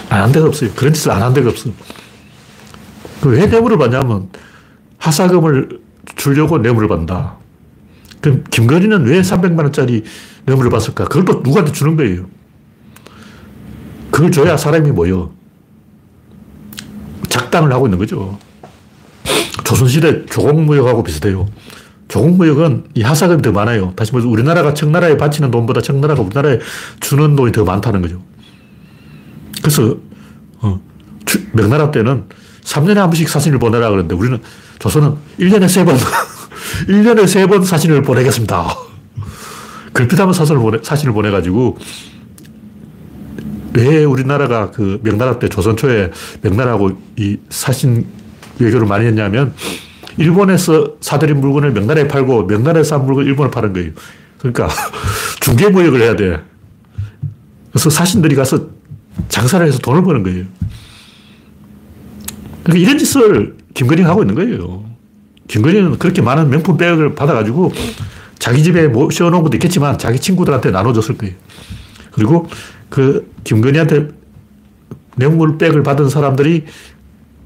안 0.08 0.22
한 0.22 0.32
데가 0.32 0.46
없어요. 0.48 0.70
그런 0.74 0.92
짓을 0.92 1.12
안 1.12 1.22
한 1.22 1.32
데가 1.32 1.50
없어. 1.50 1.70
왜 3.24 3.46
뇌물을 3.46 3.78
받냐면 3.78 4.30
하사금을 4.98 5.78
주려고 6.16 6.58
뇌물을 6.58 6.88
받는다. 6.88 7.36
그럼 8.20 8.42
김건희는 8.50 9.06
왜 9.06 9.20
300만 9.20 9.60
원짜리 9.60 10.02
뇌물을 10.46 10.70
받을까? 10.70 11.04
그걸 11.04 11.24
또 11.24 11.40
누구한테 11.42 11.72
주는 11.72 11.96
거예요. 11.96 12.26
그걸 14.10 14.30
줘야 14.30 14.56
사람이 14.56 14.90
모여. 14.90 15.32
작당을 17.28 17.72
하고 17.72 17.86
있는 17.86 17.98
거죠. 17.98 18.38
조선시대 19.64 20.26
조공무역하고 20.26 21.02
비슷해요. 21.02 21.48
조공무역은 22.08 22.88
이 22.94 23.02
하사금이 23.02 23.40
더 23.40 23.52
많아요. 23.52 23.92
다시 23.96 24.12
말해서 24.12 24.28
우리나라가 24.28 24.74
청나라에 24.74 25.16
바치는 25.16 25.50
돈보다 25.50 25.80
청나라가 25.80 26.20
우리나라에 26.20 26.58
주는 27.00 27.34
돈이 27.34 27.52
더 27.52 27.64
많다는 27.64 28.02
거죠. 28.02 28.22
그래서, 29.62 29.96
어, 30.60 30.78
명나라 31.52 31.90
때는 31.90 32.24
3년에 32.64 32.96
한 32.96 33.08
번씩 33.08 33.28
사신을 33.28 33.58
보내라 33.58 33.88
그러는데 33.88 34.14
우리는 34.14 34.38
조선은 34.78 35.14
1년에 35.38 35.64
3번 35.64 35.96
1년에 36.88 37.26
세번 37.26 37.64
사진을 37.64 38.02
보내겠습니다. 38.02 38.91
글피하면 39.92 40.32
사진을 40.32 40.60
보내, 40.60 40.78
사진을 40.82 41.12
보내가지고, 41.12 41.78
왜 43.74 44.04
우리나라가 44.04 44.70
그 44.70 45.00
명나라 45.02 45.38
때 45.38 45.48
조선 45.48 45.76
초에 45.76 46.10
명나라하고 46.42 46.98
이 47.16 47.38
사신 47.48 48.06
외교를 48.58 48.86
많이 48.86 49.06
했냐면, 49.06 49.54
일본에서 50.18 50.96
사들인 51.00 51.40
물건을 51.40 51.72
명나라에 51.72 52.08
팔고 52.08 52.44
명나라에서 52.44 52.96
산 52.96 53.06
물건을 53.06 53.28
일본에 53.28 53.50
파는 53.50 53.72
거예요. 53.72 53.92
그러니까 54.38 54.68
중개 55.40 55.68
무역을 55.68 56.00
해야 56.00 56.16
돼. 56.16 56.40
그래서 57.70 57.88
사신들이 57.88 58.34
가서 58.34 58.68
장사를 59.28 59.66
해서 59.66 59.78
돈을 59.78 60.02
버는 60.02 60.22
거예요. 60.22 60.44
그러니까 62.62 62.86
이런 62.86 62.98
짓을 62.98 63.56
김건희가 63.74 64.10
하고 64.10 64.22
있는 64.22 64.34
거예요. 64.34 64.84
김건희는 65.48 65.98
그렇게 65.98 66.22
많은 66.22 66.50
명품 66.50 66.76
백을 66.76 67.14
받아가지고 67.14 67.72
자기 68.42 68.64
집에 68.64 68.88
모셔놓은 68.88 69.34
뭐 69.34 69.42
것도 69.44 69.56
있겠지만 69.58 69.98
자기 69.98 70.18
친구들한테 70.18 70.72
나눠줬을 70.72 71.16
거예요. 71.16 71.32
그리고 72.10 72.48
그 72.88 73.32
김건희한테 73.44 74.08
뇌물 75.14 75.58
백을 75.58 75.84
받은 75.84 76.08
사람들이 76.08 76.64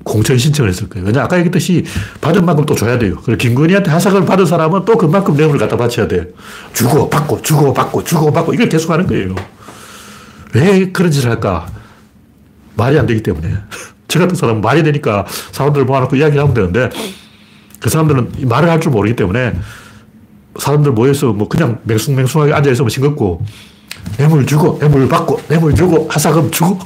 공천 0.04 0.38
신청을 0.38 0.70
했을 0.70 0.88
거예요. 0.88 1.06
왜냐, 1.06 1.24
아까 1.24 1.36
얘기했듯이 1.36 1.84
받은 2.22 2.46
만큼 2.46 2.64
또 2.64 2.74
줘야 2.74 2.98
돼요. 2.98 3.18
그리고 3.26 3.36
김건희한테 3.36 3.90
하사금을 3.90 4.24
받은 4.24 4.46
사람은 4.46 4.86
또 4.86 4.96
그만큼 4.96 5.36
뇌물을 5.36 5.60
갖다 5.60 5.76
바쳐야 5.76 6.08
돼요. 6.08 6.24
주고 6.72 7.10
받고 7.10 7.42
주고 7.42 7.74
받고 7.74 8.02
주고 8.02 8.32
받고 8.32 8.54
이걸 8.54 8.70
계속 8.70 8.90
하는 8.90 9.06
거예요. 9.06 9.34
왜 10.54 10.90
그런 10.92 11.10
짓을 11.10 11.28
할까? 11.28 11.66
말이 12.74 12.98
안 12.98 13.04
되기 13.04 13.22
때문에. 13.22 13.54
저 14.08 14.18
같은 14.18 14.34
사람은 14.34 14.62
말이 14.62 14.82
되니까 14.82 15.26
사람들 15.52 15.84
모아놓고 15.84 16.16
이야기를 16.16 16.40
하면 16.40 16.54
되는데 16.54 16.88
그 17.80 17.90
사람들은 17.90 18.48
말을 18.48 18.70
할 18.70 18.80
줄 18.80 18.92
모르기 18.92 19.14
때문에 19.14 19.52
사람들 20.58 20.92
모여서 20.92 21.32
뭐 21.32 21.48
그냥 21.48 21.78
맹숭맹숭하게 21.84 22.52
앉아있으면 22.52 22.88
싱겁고 22.90 23.44
뇌물 24.16 24.46
주고 24.46 24.78
뇌물 24.78 25.08
받고 25.08 25.42
뇌물 25.48 25.74
주고 25.74 26.06
하사금 26.10 26.50
주고 26.50 26.78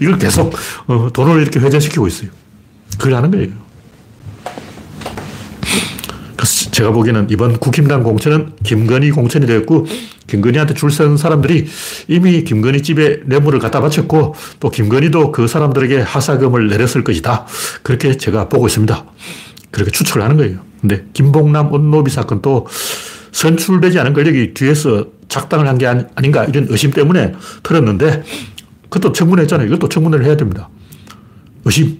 이걸 0.00 0.18
계속 0.18 0.52
어, 0.86 1.08
돈을 1.12 1.42
이렇게 1.42 1.58
회전시키고 1.60 2.06
있어요. 2.06 2.30
그걸 2.98 3.14
하는 3.14 3.30
거예요. 3.30 3.48
그래서 6.36 6.70
제가 6.70 6.90
보기에는 6.90 7.28
이번 7.30 7.58
국힘당 7.58 8.02
공천은 8.02 8.52
김건희 8.64 9.10
공천이 9.12 9.46
되었고 9.46 9.86
김건희한테 10.26 10.74
줄 10.74 10.90
선 10.90 11.16
사람들이 11.16 11.66
이미 12.08 12.42
김건희 12.44 12.82
집에 12.82 13.20
뇌물을 13.26 13.58
갖다 13.58 13.80
바쳤고 13.80 14.34
또 14.60 14.70
김건희도 14.70 15.32
그 15.32 15.46
사람들에게 15.46 16.00
하사금을 16.00 16.68
내렸을 16.68 17.04
것이다. 17.04 17.46
그렇게 17.82 18.16
제가 18.16 18.48
보고 18.48 18.66
있습니다. 18.66 19.04
그렇게 19.70 19.90
추측을 19.90 20.22
하는 20.22 20.36
거예요. 20.36 20.58
근데 20.82 21.06
김봉남 21.14 21.72
온노비 21.72 22.10
사건도 22.10 22.66
선출되지 23.30 23.98
않은 24.00 24.12
권력이 24.12 24.52
뒤에서 24.52 25.06
작당을 25.28 25.66
한 25.66 25.78
게 25.78 25.86
아닌가 25.86 26.44
이런 26.44 26.66
의심 26.68 26.90
때문에 26.90 27.32
틀었는데 27.62 28.22
그것도 28.90 29.12
청문회 29.12 29.42
했잖아요. 29.42 29.66
이것도 29.68 29.88
청문회를 29.88 30.26
해야 30.26 30.36
됩니다. 30.36 30.68
의심. 31.64 31.98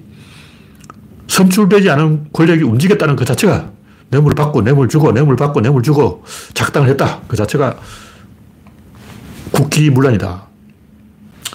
선출되지 1.29 1.89
않은 1.91 2.27
권력이 2.35 2.63
움직였다는 2.65 3.17
그 3.17 3.25
자체가 3.25 3.71
뇌물 4.11 4.35
받고 4.35 4.61
뇌물 4.61 4.89
주고 4.89 5.11
뇌물 5.13 5.37
받고 5.37 5.63
뇌물 5.63 5.83
주고 5.83 6.23
작당을 6.53 6.91
했다. 6.91 7.21
그 7.29 7.37
자체가 7.37 7.77
국기문란이다. 9.53 10.47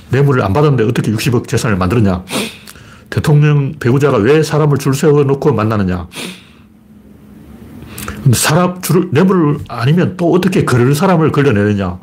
뇌물을 0.10 0.42
안 0.42 0.54
받았는데 0.54 0.86
어떻게 0.86 1.12
60억 1.12 1.48
재산을 1.48 1.78
만들었냐. 1.78 2.24
대통령 3.12 3.74
배우자가 3.80 4.18
왜 4.18 4.42
사람을 4.42 4.80
줄 4.80 4.96
세워놓고 4.96 5.54
만나느냐. 5.54 6.08
사람, 8.34 8.82
줄, 8.82 9.10
뇌물 9.12 9.60
아니면 9.68 10.16
또 10.18 10.32
어떻게 10.34 10.64
그럴 10.64 10.94
사람을 10.96 11.32
걸려내느냐. 11.32 12.00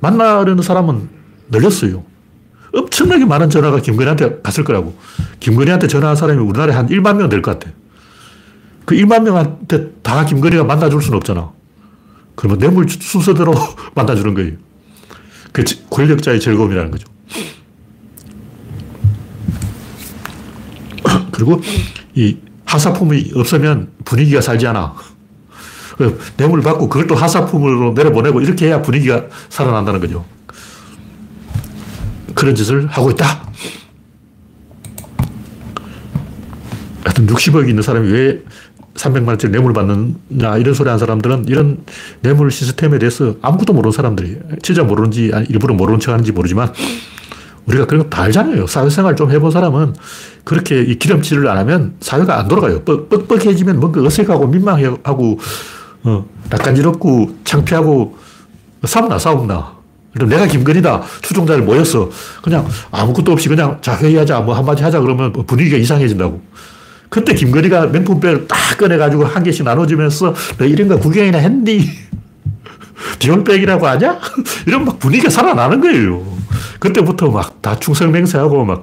만나려는 0.00 0.62
사람은 0.62 1.08
늘렸어요. 1.50 2.04
엄청나게 2.74 3.24
많은 3.26 3.50
전화가 3.50 3.80
김건희한테 3.80 4.40
갔을 4.42 4.64
거라고. 4.64 4.96
김건희한테 5.40 5.86
전화한 5.88 6.16
사람이 6.16 6.40
우리나라에 6.40 6.74
한 6.74 6.88
1만 6.88 7.16
명 7.16 7.28
될 7.28 7.42
것 7.42 7.58
같아. 7.58 7.70
그 8.84 8.94
1만 8.96 9.22
명한테 9.22 9.90
다 10.02 10.24
김건희가 10.24 10.64
만나줄 10.64 11.02
수는 11.02 11.16
없잖아. 11.18 11.52
그러면 12.34 12.58
뇌물 12.58 12.88
순서대로 12.88 13.52
만나주는 13.94 14.34
거예요. 14.34 14.52
그 15.52 15.64
권력자의 15.90 16.40
즐거움이라는 16.40 16.90
거죠. 16.90 17.06
그리고 21.30 21.60
이 22.14 22.38
하사품이 22.64 23.32
없으면 23.34 23.90
분위기가 24.04 24.40
살지 24.40 24.66
않아. 24.68 24.94
뇌물을 26.36 26.62
받고 26.62 26.88
그걸 26.88 27.06
또 27.06 27.14
하사품으로 27.14 27.92
내려보내고 27.92 28.40
이렇게 28.40 28.66
해야 28.66 28.82
분위기가 28.82 29.24
살아난다는 29.48 30.00
거죠. 30.00 30.24
그런 32.34 32.54
짓을 32.54 32.86
하고 32.88 33.10
있다. 33.10 33.26
하여튼 37.04 37.26
60억이 37.26 37.68
있는 37.68 37.82
사람이 37.82 38.10
왜 38.10 38.42
300만 38.94 39.28
원짜리 39.28 39.50
뇌물을 39.52 39.74
받느냐 39.74 40.58
이런 40.58 40.74
소리 40.74 40.88
한 40.88 40.98
사람들은 40.98 41.46
이런 41.48 41.78
뇌물 42.20 42.50
시스템에 42.50 42.98
대해서 42.98 43.34
아무것도 43.42 43.72
모르는 43.72 43.92
사람들이 43.92 44.38
진짜 44.62 44.82
모르는지 44.82 45.32
일부러 45.48 45.74
모르는 45.74 45.98
척 45.98 46.12
하는지 46.12 46.30
모르지만 46.32 46.72
우리가 47.66 47.86
그런 47.86 48.04
거 48.04 48.10
다 48.10 48.22
알잖아요. 48.24 48.66
사회생활 48.66 49.16
좀 49.16 49.30
해본 49.30 49.50
사람은 49.50 49.94
그렇게 50.44 50.82
이 50.82 50.98
기름칠을 50.98 51.48
안 51.48 51.58
하면 51.58 51.94
사회가 52.00 52.38
안 52.38 52.48
돌아가요. 52.48 52.82
뻑, 52.82 53.08
뻑뻑해지면 53.08 53.78
뭔가 53.78 54.02
어색하고 54.02 54.48
민망하고, 54.48 55.38
어, 56.04 56.24
낯간지럽고 56.50 57.36
창피하고 57.44 58.16
싸움나, 58.84 59.18
싸움나. 59.18 59.76
그럼 60.14 60.28
내가 60.28 60.46
김건희다. 60.46 61.02
추종자를 61.22 61.62
모였어. 61.62 62.10
그냥 62.42 62.68
아무것도 62.90 63.32
없이 63.32 63.48
그냥 63.48 63.78
자, 63.80 63.96
회의하자. 63.96 64.40
뭐 64.40 64.54
한마디 64.54 64.82
하자. 64.82 65.00
그러면 65.00 65.32
분위기가 65.32 65.76
이상해진다고. 65.76 66.40
그때 67.08 67.34
김건희가 67.34 67.86
명품백을 67.86 68.46
딱 68.46 68.78
꺼내가지고 68.78 69.24
한 69.24 69.42
개씩 69.42 69.64
나눠주면서 69.64 70.34
너 70.58 70.64
이런 70.64 70.88
거 70.88 70.98
구경이나 70.98 71.38
했니? 71.38 71.88
디올백이라고 73.18 73.86
하냐? 73.86 74.18
이런 74.66 74.84
막 74.84 74.98
분위기가 74.98 75.30
살아나는 75.30 75.80
거예요. 75.80 76.22
그때부터 76.78 77.30
막 77.30 77.62
다 77.62 77.78
충성맹세하고 77.78 78.64
막 78.64 78.80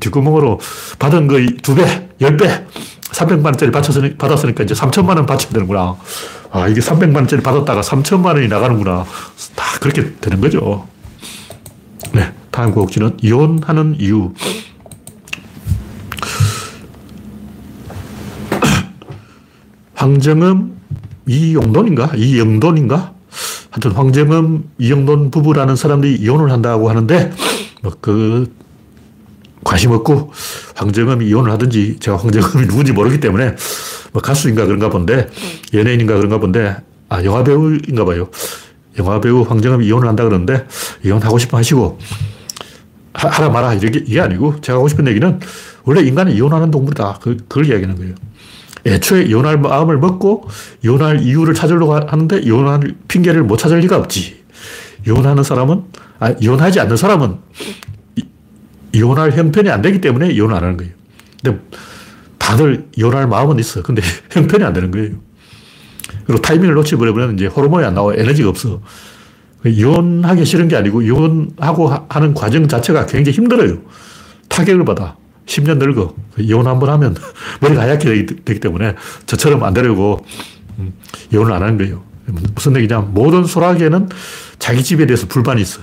뒷구멍으로 0.00 0.58
받은 0.98 1.28
거 1.28 1.36
두 1.62 1.74
배, 1.76 2.08
열 2.20 2.36
배, 2.36 2.66
300만 3.12 3.44
원짜리 3.46 3.70
받았으니까 3.70 4.64
이제 4.64 4.74
3천만 4.74 5.16
원 5.16 5.26
받쳐야 5.26 5.52
되는구나. 5.52 5.94
아, 6.50 6.66
이게 6.68 6.80
300만 6.80 7.14
원짜리 7.14 7.40
받았다가 7.42 7.80
3천만 7.82 8.34
원이 8.34 8.48
나가는구나. 8.48 9.04
다 9.54 9.64
그렇게 9.80 10.12
되는 10.20 10.40
거죠. 10.40 10.88
네. 12.12 12.32
다음 12.50 12.72
곡지는 12.72 13.16
이혼하는 13.22 13.96
이유. 14.00 14.32
황정음, 19.94 20.76
이용돈인가? 21.26 22.12
이영돈인가? 22.16 23.12
하여튼 23.76 23.92
황정음, 23.92 24.70
이영돈 24.78 25.30
부부라는 25.30 25.76
사람들이 25.76 26.16
이혼을 26.16 26.50
한다고 26.50 26.88
하는데, 26.88 27.30
뭐, 27.82 27.92
그, 28.00 28.50
관심 29.64 29.90
없고, 29.90 30.32
황정음이 30.74 31.26
이혼을 31.26 31.52
하든지, 31.52 31.98
제가 32.00 32.16
황정음이 32.16 32.68
누군지 32.68 32.92
모르기 32.92 33.20
때문에, 33.20 33.54
뭐, 34.12 34.22
가수인가 34.22 34.64
그런가 34.64 34.88
본데, 34.88 35.28
연예인인가 35.74 36.16
그런가 36.16 36.38
본데, 36.40 36.74
아, 37.10 37.22
영화배우인가 37.22 38.06
봐요. 38.06 38.30
영화배우 38.98 39.42
황정음이 39.42 39.86
이혼을 39.86 40.08
한다 40.08 40.24
그러는데, 40.24 40.66
이혼하고 41.04 41.36
싶어 41.36 41.58
하시고, 41.58 41.98
하, 43.12 43.42
라 43.42 43.50
마라, 43.50 43.74
이게, 43.74 44.02
이게 44.06 44.20
아니고, 44.22 44.62
제가 44.62 44.78
하고 44.78 44.88
싶은 44.88 45.06
얘기는, 45.06 45.38
원래 45.84 46.00
인간은 46.00 46.32
이혼하는 46.32 46.70
동물이다. 46.70 47.18
그, 47.20 47.36
그걸 47.46 47.66
이야기하는 47.66 47.96
거예요. 47.98 48.14
애초에 48.86 49.24
이혼할 49.24 49.58
마음을 49.58 49.98
먹고 49.98 50.48
이혼할 50.82 51.20
이유를 51.20 51.54
찾으려고 51.54 51.94
하는데 51.94 52.38
이혼할 52.38 52.94
핑계를 53.08 53.42
못 53.42 53.56
찾을 53.56 53.80
리가 53.80 53.96
없지. 53.98 54.44
이혼하는 55.06 55.42
사람은, 55.42 55.84
아, 56.18 56.30
이혼하지 56.30 56.80
않는 56.80 56.96
사람은 56.96 57.36
이, 58.92 59.00
혼할 59.02 59.32
형편이 59.32 59.68
안 59.68 59.82
되기 59.82 60.00
때문에 60.00 60.30
이혼을 60.30 60.54
안 60.54 60.62
하는 60.62 60.76
거예요. 60.76 60.92
근데 61.42 61.60
다들 62.38 62.86
이혼할 62.96 63.26
마음은 63.26 63.58
있어. 63.58 63.82
근데 63.82 64.02
형편이 64.32 64.64
안 64.64 64.72
되는 64.72 64.90
거예요. 64.90 65.10
그리고 66.24 66.40
타이밍을 66.40 66.74
놓쳐버리면 66.74 67.34
이제 67.34 67.46
호르몬이 67.46 67.84
안 67.84 67.94
나와. 67.94 68.14
에너지가 68.14 68.48
없어. 68.48 68.80
이혼하기 69.64 70.44
싫은 70.44 70.68
게 70.68 70.76
아니고 70.76 71.02
이혼하고 71.02 71.92
하는 72.08 72.34
과정 72.34 72.66
자체가 72.68 73.06
굉장히 73.06 73.36
힘들어요. 73.36 73.78
타격을 74.48 74.84
받아. 74.84 75.16
10년 75.46 75.78
늙어. 75.78 76.14
이혼 76.38 76.66
한 76.66 76.78
번 76.78 76.90
하면 76.90 77.16
머리가 77.60 77.82
하얗게 77.82 78.26
되기 78.44 78.60
때문에 78.60 78.94
저처럼 79.26 79.62
안 79.64 79.72
되려고 79.74 80.24
음, 80.78 80.92
이혼을 81.32 81.52
안 81.52 81.62
하는 81.62 81.78
거예요. 81.78 82.04
무슨 82.54 82.76
얘기냐. 82.76 83.00
모든 83.00 83.44
소라게는 83.44 84.08
자기 84.58 84.82
집에 84.82 85.06
대해서 85.06 85.26
불만이 85.28 85.62
있어. 85.62 85.80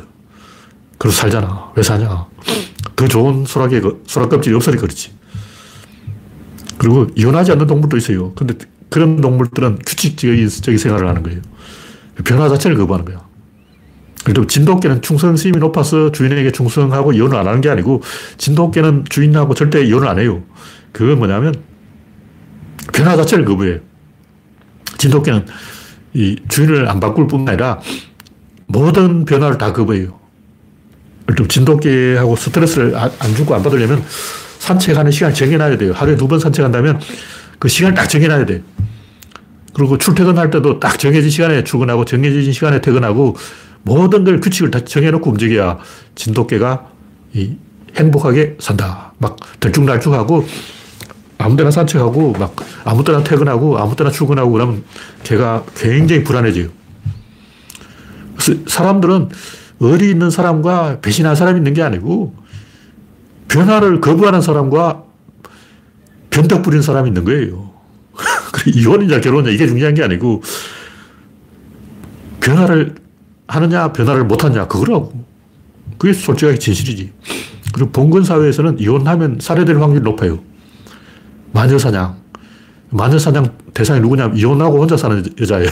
그래서 0.98 1.18
살잖아. 1.18 1.72
왜 1.76 1.84
사냐. 1.84 2.28
더 2.96 3.08
좋은 3.08 3.46
소라게, 3.46 3.82
소라 4.06 4.28
껍질이 4.28 4.56
없으니까 4.56 4.82
그렇지. 4.82 5.12
그리고 6.78 7.08
이혼하지 7.16 7.54
않는 7.54 7.66
동물도 7.66 7.96
있어요. 7.98 8.34
근데 8.34 8.56
그런 8.90 9.22
동물들은 9.22 9.80
규칙적인 9.86 10.50
생활을 10.50 11.08
하는 11.08 11.24
거예요. 11.24 11.42
변화 12.26 12.50
자체를 12.50 12.78
거부하는 12.78 13.06
거야. 13.06 13.23
그래도 14.24 14.48
진돗개는 14.48 15.02
충성심이 15.02 15.58
높아서 15.60 16.12
주인에게 16.12 16.52
충성하고 16.52 17.14
이혼을 17.14 17.38
안 17.38 17.48
하는 17.48 17.62
게 17.62 17.70
아니고 17.70 18.02
진돗개는 18.38 19.06
주인하고 19.10 19.54
절대 19.54 19.84
이혼을 19.84 20.08
안 20.08 20.20
해요. 20.20 20.44
그건 20.92 21.18
뭐냐면 21.18 21.54
변화 22.94 23.16
자체를 23.18 23.44
거부해요. 23.46 23.80
진돗개는 24.98 25.46
이 26.14 26.38
주인을 26.48 26.88
안 26.90 27.00
바꿀 27.00 27.28
뿐 27.28 27.48
아니라 27.48 27.80
모든 28.68 29.26
변화를 29.26 29.58
다 29.58 29.74
거부해요. 29.74 30.20
좀 31.36 31.48
진돗개하고 31.48 32.36
스트레스를 32.36 32.96
안 32.96 33.36
주고 33.36 33.56
안 33.56 33.64
받으려면 33.64 34.04
산책하는 34.60 35.12
시간을 35.12 35.36
정해놔야 35.36 35.78
돼요. 35.78 35.92
하루에 35.94 36.16
두 36.16 36.28
번 36.28 36.40
산책한다면 36.40 37.00
그 37.60 37.68
시간을 37.68 37.96
딱 37.96 38.08
정해놔야 38.08 38.46
돼. 38.46 38.62
그리고 39.74 39.98
출퇴근할 39.98 40.52
때도 40.52 40.80
딱 40.80 41.00
정해진 41.00 41.30
시간에 41.30 41.64
출근하고 41.64 42.06
정해진 42.06 42.54
시간에 42.54 42.80
퇴근하고 42.80 43.36
모든 43.84 44.24
걸 44.24 44.40
규칙을 44.40 44.72
다 44.72 44.84
정해놓고 44.84 45.30
움직여야 45.32 45.80
진돗개가 46.16 46.88
이 47.34 47.56
행복하게 47.96 48.58
산다. 48.60 49.14
막 49.18 49.38
들쭉날쭉하고 49.60 50.46
아무 51.38 51.58
때나 51.58 51.72
산책하고 51.72 52.34
막 52.34 52.56
아무 52.86 53.04
때나 53.04 53.24
퇴근하고 53.24 53.78
아무 53.78 53.96
때나 53.96 54.10
출근하고 54.10 54.52
그러면 54.52 54.84
개가 55.24 55.66
굉장히 55.76 56.24
불안해져요. 56.24 56.70
그래서 58.38 58.60
사람들은 58.68 59.30
의리 59.80 60.10
있는 60.10 60.30
사람과 60.30 61.00
배신한 61.02 61.36
사람이 61.36 61.60
있는 61.60 61.74
게 61.74 61.82
아니고 61.82 62.36
변화를 63.50 64.00
거부하는 64.00 64.42
사람과 64.42 65.04
변덕 66.30 66.64
부린 66.64 66.82
사람이 66.82 67.10
있는 67.10 67.26
거예요. 67.26 67.72
이혼이냐 68.66 69.20
결혼이냐 69.20 69.54
이게 69.54 69.68
중요한 69.68 69.94
게 69.94 70.04
아니고 70.04 70.42
변화를 72.40 72.96
하느냐, 73.48 73.92
변화를 73.94 74.26
못하느냐, 74.26 74.68
그거라고. 74.68 75.12
그게 75.98 76.14
솔직하게 76.14 76.60
진실이지. 76.60 77.14
그리고 77.74 77.92
봉건 77.92 78.24
사회에서는 78.24 78.80
이혼하면 78.80 79.40
살해될 79.42 79.82
확률이 79.82 80.04
높아요. 80.04 80.40
마녀 81.52 81.78
사냥. 81.78 82.18
마녀 82.90 83.18
사냥 83.18 83.58
대상이 83.74 84.02
누구냐 84.02 84.34
이혼하고 84.36 84.80
혼자 84.80 84.96
사는 84.96 85.24
여자예요. 85.40 85.70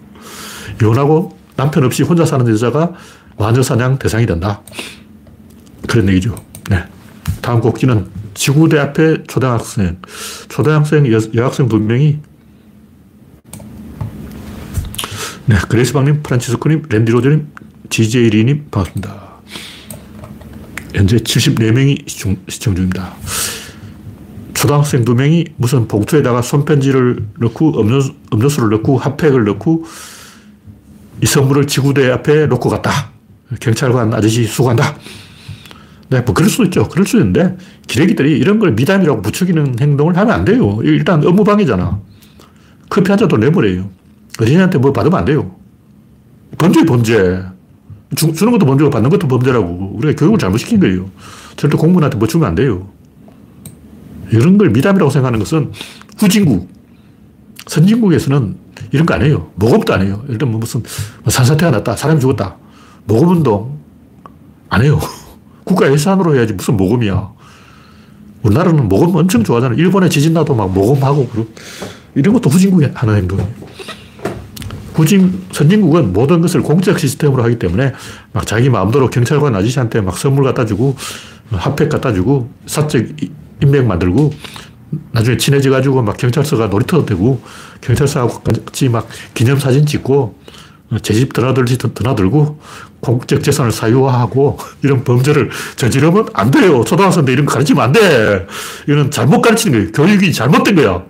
이혼하고 0.80 1.36
남편 1.56 1.84
없이 1.84 2.02
혼자 2.04 2.24
사는 2.24 2.46
여자가 2.48 2.92
마녀 3.36 3.62
사냥 3.62 3.98
대상이 3.98 4.26
된다. 4.26 4.62
그런 5.88 6.08
얘기죠. 6.08 6.36
네. 6.70 6.84
다음 7.40 7.60
곡지는 7.60 8.06
지구대 8.34 8.78
앞에 8.78 9.24
초등학생. 9.24 9.98
초등학생 10.48 11.12
여, 11.12 11.18
여학생 11.34 11.68
두 11.68 11.78
명이 11.78 12.18
네, 15.46 15.56
그레이스방님, 15.68 16.22
프란치스코님, 16.22 16.84
랜디 16.88 17.12
로저님, 17.12 17.48
지제이 17.90 18.30
리님, 18.30 18.68
반갑습니다. 18.70 19.34
현재 20.94 21.18
74명이 21.18 22.08
시청, 22.08 22.36
시청 22.48 22.74
중입니다. 22.74 23.14
초등학생 24.54 25.04
2명이 25.04 25.52
무슨 25.56 25.86
봉투에다가 25.86 26.40
손편지를 26.40 27.26
넣고 27.40 27.78
음료수, 27.78 28.14
음료수를 28.32 28.70
넣고 28.70 28.96
핫팩을 28.96 29.44
넣고 29.44 29.84
이 31.22 31.26
선물을 31.26 31.66
지구대 31.66 32.10
앞에 32.10 32.46
놓고 32.46 32.70
갔다. 32.70 33.10
경찰관 33.60 34.14
아저씨 34.14 34.44
수고한다. 34.44 34.96
네, 36.08 36.22
뭐 36.22 36.34
그럴 36.34 36.48
수도 36.48 36.64
있죠. 36.64 36.88
그럴 36.88 37.06
수 37.06 37.18
있는데 37.18 37.54
기레기들이 37.86 38.38
이런 38.38 38.58
걸 38.58 38.72
미담이라고 38.72 39.20
부추기는 39.20 39.78
행동을 39.78 40.16
하면 40.16 40.34
안 40.34 40.46
돼요. 40.46 40.78
일단 40.82 41.22
업무방해잖아. 41.22 42.00
커피 42.88 43.10
한잔더 43.10 43.36
내버려요. 43.36 43.90
어린이한테 44.40 44.78
뭐 44.78 44.92
받으면 44.92 45.18
안 45.18 45.24
돼요. 45.24 45.54
범죄, 46.58 46.84
범죄. 46.84 47.42
주, 48.16 48.26
는 48.26 48.52
것도 48.52 48.66
범죄고 48.66 48.90
받는 48.90 49.10
것도 49.10 49.26
범죄라고. 49.28 49.92
우리가 49.96 50.14
교육을 50.18 50.38
잘못 50.38 50.58
시킨 50.58 50.80
거예요. 50.80 51.10
절대 51.56 51.76
공무원한테 51.76 52.16
뭐 52.16 52.28
주면 52.28 52.48
안 52.48 52.54
돼요. 52.54 52.88
이런 54.30 54.58
걸 54.58 54.70
미담이라고 54.70 55.10
생각하는 55.10 55.38
것은 55.38 55.72
후진국. 56.18 56.68
선진국에서는 57.66 58.56
이런 58.92 59.06
거 59.06 59.14
안 59.14 59.22
해요. 59.22 59.50
모금도 59.56 59.92
안 59.94 60.02
해요. 60.02 60.22
예를 60.26 60.38
들면 60.38 60.60
무슨 60.60 60.82
뭐 61.22 61.30
산사태가 61.30 61.70
났다. 61.70 61.96
사람이 61.96 62.20
죽었다. 62.20 62.56
모금운동 63.06 63.78
안 64.68 64.82
해요. 64.82 64.98
국가 65.64 65.90
예산으로 65.90 66.36
해야지 66.36 66.52
무슨 66.52 66.76
모금이야. 66.76 67.32
우리나라는 68.42 68.88
모금 68.88 69.16
엄청 69.16 69.42
좋아하잖아요. 69.42 69.78
일본에 69.78 70.08
지진 70.08 70.34
나도 70.34 70.54
막 70.54 70.70
모금하고 70.70 71.28
이런 72.14 72.34
것도 72.34 72.50
후진국이 72.50 72.86
하는 72.94 73.16
행동이에요. 73.16 73.48
후진, 74.94 75.44
선진국은 75.52 76.12
모든 76.12 76.40
것을 76.40 76.62
공적 76.62 76.98
시스템으로 76.98 77.42
하기 77.44 77.58
때문에 77.58 77.92
막 78.32 78.46
자기 78.46 78.70
마음대로 78.70 79.10
경찰관 79.10 79.54
아저씨한테 79.54 80.00
막 80.00 80.16
선물 80.16 80.44
갖다 80.44 80.64
주고 80.64 80.96
핫팩 81.50 81.88
갖다 81.88 82.12
주고 82.12 82.48
사적 82.66 83.04
인맥 83.62 83.86
만들고 83.86 84.32
나중에 85.12 85.36
친해져가지고 85.36 86.02
막 86.02 86.16
경찰서가 86.16 86.68
놀이터도 86.68 87.06
되고 87.06 87.42
경찰서하고 87.80 88.42
같이 88.42 88.88
막 88.88 89.08
기념사진 89.34 89.84
찍고 89.84 90.38
제 91.02 91.14
집 91.14 91.32
드나들지 91.32 91.78
드나들고 91.78 92.60
공적 93.00 93.42
재산을 93.42 93.72
사유화하고 93.72 94.58
이런 94.82 95.02
범죄를 95.02 95.50
저지르면 95.76 96.28
안 96.34 96.50
돼요. 96.50 96.84
초등학생들 96.84 97.32
이런 97.32 97.46
거 97.46 97.54
가르치면 97.54 97.82
안 97.82 97.92
돼. 97.92 98.46
이건 98.88 99.10
잘못 99.10 99.40
가르치는 99.40 99.78
거예요. 99.78 99.92
교육이 99.92 100.32
잘못된 100.32 100.76
거야. 100.76 101.02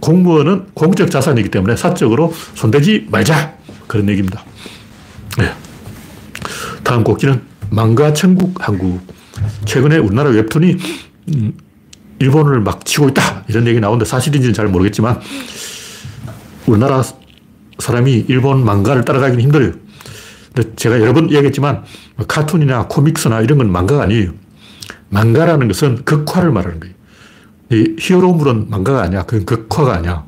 공무원은 0.00 0.68
공적 0.74 1.10
자산이기 1.10 1.48
때문에 1.50 1.76
사적으로 1.76 2.32
손대지 2.54 3.06
말자. 3.10 3.54
그런 3.86 4.08
얘기입니다. 4.08 4.44
네. 5.38 5.52
다음 6.82 7.04
곡기는 7.04 7.42
망가 7.70 8.12
천국 8.12 8.54
한국. 8.66 9.00
최근에 9.64 9.98
우리나라 9.98 10.30
웹툰이 10.30 10.76
음, 11.34 11.52
일본을 12.18 12.60
막 12.60 12.84
치고 12.84 13.08
있다. 13.08 13.44
이런 13.48 13.66
얘기 13.66 13.80
나오는데 13.80 14.04
사실인지는 14.04 14.54
잘 14.54 14.68
모르겠지만 14.68 15.20
우리나라 16.66 17.02
사람이 17.78 18.26
일본 18.28 18.64
망가를 18.64 19.04
따라가기는 19.04 19.42
힘들어요. 19.42 19.72
근데 20.54 20.74
제가 20.76 21.00
여러 21.00 21.12
번 21.12 21.30
얘기했지만 21.30 21.84
카툰이나 22.28 22.86
코믹스나 22.88 23.40
이런 23.40 23.58
건 23.58 23.72
망가가 23.72 24.02
아니에요. 24.02 24.32
망가라는 25.08 25.68
것은 25.68 26.04
극화를 26.04 26.50
말하는 26.50 26.80
거예요. 26.80 26.94
이 27.70 27.96
히어로물은 27.98 28.68
망가가 28.68 29.02
아니야. 29.02 29.22
그건 29.22 29.46
극화가 29.46 29.94
아니야. 29.94 30.24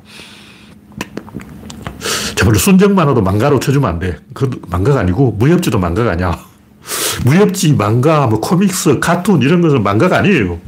제발 2.35 2.55
순정만으로 2.55 3.21
망가로 3.21 3.59
쳐주면 3.59 3.89
안 3.89 3.99
돼. 3.99 4.17
그 4.33 4.49
망가가 4.69 5.01
아니고 5.01 5.33
무협지도 5.33 5.77
망가가 5.77 6.11
아니야. 6.11 6.39
무협지, 7.25 7.73
망가, 7.73 8.27
뭐 8.27 8.39
코믹스, 8.39 8.99
카툰 8.99 9.41
이런 9.41 9.61
것은 9.61 9.83
망가가 9.83 10.17
아니에요. 10.17 10.59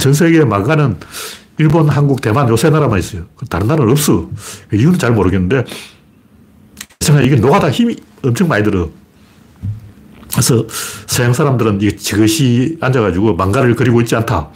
전 0.00 0.12
세계 0.12 0.44
망가는 0.44 0.96
일본, 1.58 1.88
한국, 1.88 2.20
대만 2.20 2.48
요세 2.48 2.70
나라만 2.70 2.98
있어요. 2.98 3.26
다른 3.48 3.68
나라는 3.68 3.92
없어. 3.92 4.28
이유는 4.72 4.98
잘 4.98 5.12
모르겠는데 5.12 5.64
이게 7.24 7.36
노가다 7.36 7.70
힘이 7.70 7.96
엄청 8.24 8.48
많이 8.48 8.64
들어. 8.64 8.88
그래서 10.32 10.66
서양 11.06 11.32
사람들은 11.32 11.80
이게 11.80 11.94
지그시 11.94 12.78
앉아가지고 12.80 13.36
망가를 13.36 13.76
그리고 13.76 14.00
있지 14.00 14.16
않다. 14.16 14.50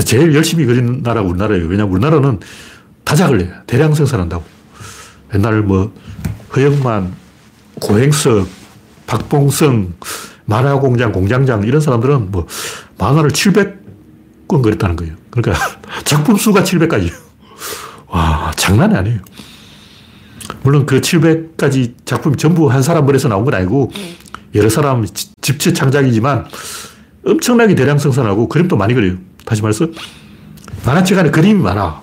근데 0.00 0.04
제일 0.04 0.34
열심히 0.34 0.64
그린 0.64 1.02
나라가 1.02 1.28
우리나라예요. 1.28 1.66
왜냐면 1.66 1.92
우리나라는 1.92 2.40
다작을 3.04 3.40
해. 3.42 3.50
대량 3.66 3.94
생산한다고. 3.94 4.42
옛날 5.34 5.60
뭐 5.60 5.92
허영만, 6.56 7.12
고행석, 7.80 8.48
박봉성, 9.06 9.94
만화공장, 10.46 11.12
공장장 11.12 11.64
이런 11.64 11.80
사람들은 11.82 12.30
뭐 12.30 12.46
만화를 12.98 13.30
700권 13.30 14.62
그렸다는 14.62 14.96
거예요. 14.96 15.14
그러니까 15.30 15.62
작품 16.04 16.36
수가 16.36 16.62
700가지예요. 16.62 17.12
와, 18.08 18.52
장난이 18.56 18.96
아니에요. 18.96 19.18
물론 20.62 20.86
그 20.86 21.00
700가지 21.00 21.94
작품이 22.06 22.36
전부 22.36 22.70
한 22.70 22.82
사람 22.82 23.04
머리에서 23.04 23.28
나온 23.28 23.44
건 23.44 23.54
아니고 23.54 23.90
여러 24.54 24.68
사람 24.68 25.06
집체 25.40 25.72
창작이지만 25.72 26.46
엄청나게 27.26 27.74
대량 27.74 27.98
생산하고 27.98 28.48
그림도 28.48 28.76
많이 28.76 28.94
그려요. 28.94 29.18
다시 29.50 29.62
말해서 29.62 29.88
만화책 30.86 31.18
안에 31.18 31.30
그림이 31.32 31.60
많아. 31.60 32.02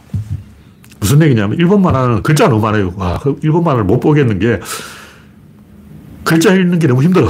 무슨 1.00 1.22
얘기냐면 1.22 1.58
일본 1.58 1.82
만화는 1.82 2.22
글자가 2.22 2.50
너무 2.50 2.62
많아요. 2.62 2.92
와, 2.98 3.18
그 3.20 3.40
일본 3.42 3.64
만화를 3.64 3.86
못 3.86 4.02
보겠는 4.02 4.40
게 4.40 4.60
글자 6.26 6.54
읽는 6.54 6.78
게 6.78 6.88
너무 6.88 7.04
힘들어. 7.04 7.30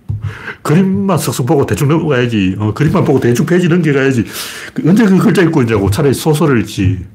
그림만 0.60 1.16
쓱쓱 1.16 1.46
보고 1.46 1.64
대충 1.64 1.88
넘어가야지. 1.88 2.56
어, 2.58 2.74
그림만 2.74 3.06
보고 3.06 3.18
대충 3.18 3.46
페이지 3.46 3.66
넘겨가야지. 3.66 4.26
그 4.74 4.90
언제 4.90 5.06
그 5.06 5.16
글자 5.16 5.40
읽고 5.40 5.62
있냐고. 5.62 5.90
차라리 5.90 6.12
소설을 6.12 6.60
읽지. 6.60 7.06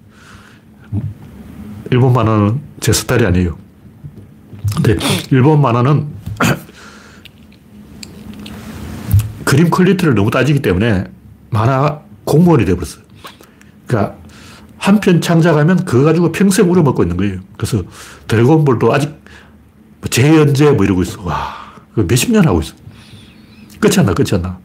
일본 1.91 2.11
만화는 2.11 2.59
제 2.79 2.91
스타일이 2.91 3.27
아니에요. 3.27 3.55
근데 4.77 4.97
일본 5.29 5.61
만화는 5.61 6.07
그림 9.45 9.69
quality를 9.69 10.15
너무 10.15 10.31
따지기 10.31 10.63
때문에 10.63 11.03
만화 11.51 12.01
공무원이 12.31 12.63
되어버렸어요. 12.63 13.03
그러니까 13.87 14.15
한편 14.77 15.19
창작하면 15.19 15.83
그거 15.83 16.05
가지고 16.05 16.31
평생 16.31 16.71
우려먹고 16.71 17.03
있는 17.03 17.17
거예요. 17.17 17.39
그래서 17.57 17.83
드래곤볼도 18.27 18.93
아직 18.93 19.09
뭐 19.99 20.09
재연재 20.09 20.71
뭐 20.71 20.85
이러고 20.85 21.01
있어. 21.01 21.21
와, 21.23 21.53
몇십 21.93 22.31
년 22.31 22.47
하고 22.47 22.61
있어. 22.61 22.73
끝이 23.81 23.95
안 23.97 24.05
나, 24.05 24.13
끝이 24.13 24.29
안 24.33 24.41
나. 24.43 24.57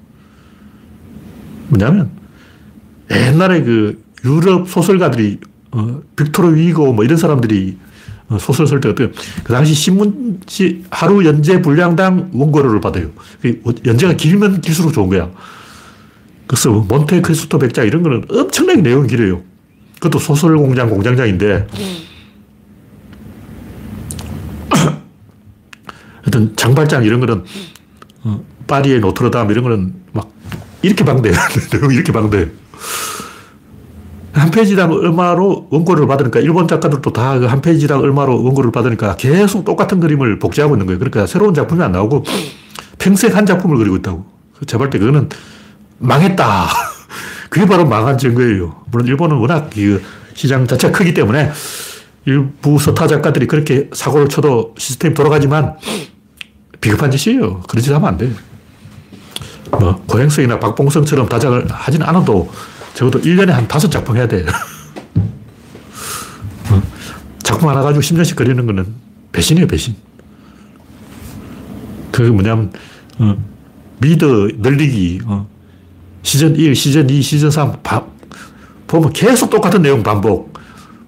뭐냐면 1.69 2.11
옛날에 3.11 3.63
그 3.63 4.01
유럽 4.25 4.69
소설가들이 4.69 5.41
어, 5.73 6.01
빅토르 6.15 6.55
위고 6.55 6.93
뭐 6.93 7.05
이런 7.05 7.17
사람들이 7.19 7.77
어, 8.29 8.39
소설 8.39 8.69
쓸때 8.69 8.89
어때요? 8.91 9.11
그 9.43 9.53
당시 9.53 9.75
신문지 9.75 10.85
하루 10.91 11.25
연재 11.25 11.63
분량당 11.63 12.31
원고료를 12.33 12.81
받아요. 12.81 13.11
그 13.43 13.61
연재가 13.85 14.15
길면 14.15 14.61
길수록 14.61 14.93
좋은 14.93 15.09
거야. 15.09 15.31
그래서 16.47 16.71
몬테 16.71 17.21
크리스토 17.21 17.59
백자 17.59 17.83
이런 17.83 18.03
거는 18.03 18.25
엄청나게 18.31 18.81
내용이 18.83 19.09
길어요. 19.09 19.43
그것도 19.95 20.19
소설 20.19 20.57
공장 20.57 20.89
공장장인데 20.91 21.67
하여튼 26.23 26.55
장발장 26.57 27.05
이런 27.05 27.21
거는 27.21 27.45
어, 28.25 28.45
파리의 28.67 29.01
노트르담 29.01 29.51
이런 29.51 29.65
거는 29.65 29.95
막 30.13 30.31
이렇게 30.83 31.05
방대해. 31.05 31.35
내용이 31.73 31.95
이렇게 31.95 32.13
방대해. 32.13 32.47
한 34.33 34.51
페이지당 34.51 34.93
얼마로 34.93 35.69
원고를 35.71 36.07
받으니까 36.07 36.41
일본 36.41 36.69
작가들도 36.69 37.11
다 37.13 37.41
한 37.41 37.63
페이지당 37.63 38.01
얼마로 38.01 38.45
원고를 38.45 38.71
받으니까 38.71 39.17
계속 39.17 39.65
똑같은 39.65 39.99
그림을 39.99 40.39
복제하고 40.39 40.75
있는 40.75 40.87
거예요. 40.87 40.99
그러니까 40.99 41.27
새로운 41.27 41.55
작품이 41.55 41.83
안 41.83 41.93
나오고 41.93 42.25
평생 42.99 43.35
한 43.35 43.47
작품을 43.47 43.79
그리고 43.79 43.97
있다고. 43.97 44.27
제발 44.67 44.91
때 44.91 44.99
그거는 44.99 45.29
망했다. 45.99 46.69
그게 47.49 47.67
바로 47.67 47.87
망한 47.87 48.19
증거예요. 48.19 48.85
물론 48.91 49.07
일본은 49.07 49.37
워낙 49.37 49.71
그 49.73 50.03
시장 50.35 50.67
자체가 50.67 50.97
크기 50.97 51.15
때문에 51.15 51.51
일부 52.27 52.79
서타 52.79 53.07
작가들이 53.07 53.47
그렇게 53.47 53.89
사고를 53.93 54.29
쳐도 54.29 54.75
시스템이 54.77 55.15
돌아가지만 55.15 55.77
비겁한 56.81 57.11
짓이에요. 57.11 57.63
그런 57.63 57.83
짓 57.83 57.93
하면 57.93 58.09
안 58.09 58.17
돼요. 58.19 58.31
뭐, 59.71 60.03
고행성이나 60.07 60.59
박봉성처럼 60.59 61.29
다작을 61.29 61.67
하진 61.71 62.03
않아도 62.03 62.51
적어도 62.95 63.21
1년에 63.21 63.49
한 63.51 63.69
다섯 63.69 63.89
작품 63.91 64.17
해야 64.17 64.27
돼. 64.27 64.45
어? 66.71 66.83
작품 67.43 67.69
하나 67.69 67.83
가지고 67.83 68.01
10년씩 68.01 68.37
그리는 68.37 68.65
거는 68.67 68.87
배신이에요, 69.33 69.67
배신. 69.67 69.97
그게 72.13 72.31
뭐냐면, 72.31 72.73
어, 73.19 73.37
미드 73.99 74.57
늘리기, 74.59 75.21
어, 75.27 75.49
시즌 76.27 76.57
1, 76.57 76.75
시즌 76.75 77.09
2, 77.09 77.23
시즌 77.23 77.53
3, 77.53 77.83
바, 77.85 78.03
보면 78.89 79.13
계속 79.13 79.49
똑같은 79.49 79.81
내용 79.81 80.03
반복. 80.03 80.59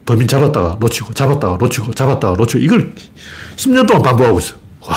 범인 0.07 0.29
잡았다가 0.29 0.77
놓치고, 0.79 1.12
잡았다가 1.12 1.57
놓치고, 1.57 1.93
잡았다가 1.93 2.37
놓치고, 2.37 2.61
이걸 2.61 2.95
10년 3.57 3.85
동안 3.85 4.05
반복하고 4.05 4.39
있어. 4.39 4.55
와. 4.83 4.97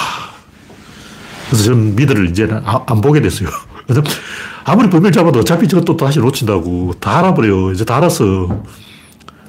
그래서 1.48 1.64
저는 1.64 1.96
미드를 1.96 2.30
이제는 2.30 2.62
안 2.64 3.02
보게 3.02 3.20
됐어요. 3.20 3.50
아무리 4.64 4.92
범인을 4.92 5.12
잡아도 5.12 5.40
어차피 5.40 5.68
저것도 5.68 5.98
다시 5.98 6.20
놓친다고. 6.20 6.94
다 7.00 7.18
알아버려요. 7.18 7.72
이제 7.72 7.84
다 7.84 7.98
알았어. 7.98 8.64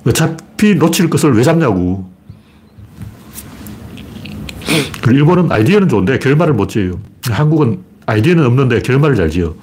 어차피 0.06 0.74
놓칠 0.76 1.10
것을 1.10 1.36
왜 1.36 1.42
잡냐고. 1.42 2.10
일본은 5.06 5.52
아이디어는 5.52 5.90
좋은데 5.90 6.18
결말을 6.18 6.54
못 6.54 6.70
지어요. 6.70 6.98
한국은 7.28 7.84
아이디어는 8.06 8.46
없는데 8.46 8.80
결말을 8.80 9.16
잘 9.16 9.28
지어. 9.28 9.54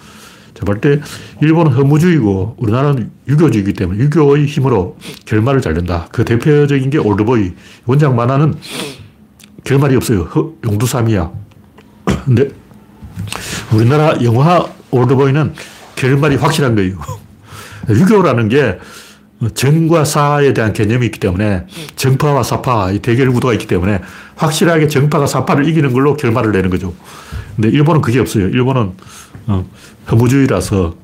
자, 0.59 0.65
볼때 0.65 0.99
일본은 1.41 1.71
허무주의고 1.71 2.55
우리나라는 2.57 3.11
유교주의이기 3.29 3.73
때문에 3.73 3.99
유교의 3.99 4.45
힘으로 4.45 4.97
결말을 5.25 5.61
잘 5.61 5.73
낸다. 5.73 6.09
그 6.11 6.25
대표적인 6.25 6.89
게 6.89 6.97
올드보이. 6.97 7.53
원작 7.85 8.13
만화는 8.13 8.55
결말이 9.63 9.95
없어요. 9.95 10.23
허, 10.23 10.51
용두삼이야. 10.65 11.31
근데 12.25 12.49
우리나라 13.71 14.21
영화 14.21 14.65
올드보이는 14.91 15.53
결말이 15.95 16.35
확실한 16.35 16.75
거예요. 16.75 16.97
유교라는 17.89 18.49
게 18.49 18.79
정과 19.53 20.03
사에 20.03 20.53
대한 20.53 20.73
개념이 20.73 21.05
있기 21.05 21.19
때문에 21.21 21.65
정파와 21.95 22.43
사파, 22.43 22.91
이 22.91 22.99
대결 22.99 23.31
구도가 23.31 23.53
있기 23.53 23.67
때문에 23.67 24.01
확실하게 24.35 24.89
정파가 24.89 25.25
사파를 25.25 25.65
이기는 25.69 25.93
걸로 25.93 26.17
결말을 26.17 26.51
내는 26.51 26.69
거죠. 26.69 26.93
근데 27.59 27.75
일본은 27.75 27.99
그게 27.99 28.19
없어요. 28.19 28.47
일본은 28.47 28.93
어, 29.47 29.69
허무주의라서 30.09 30.95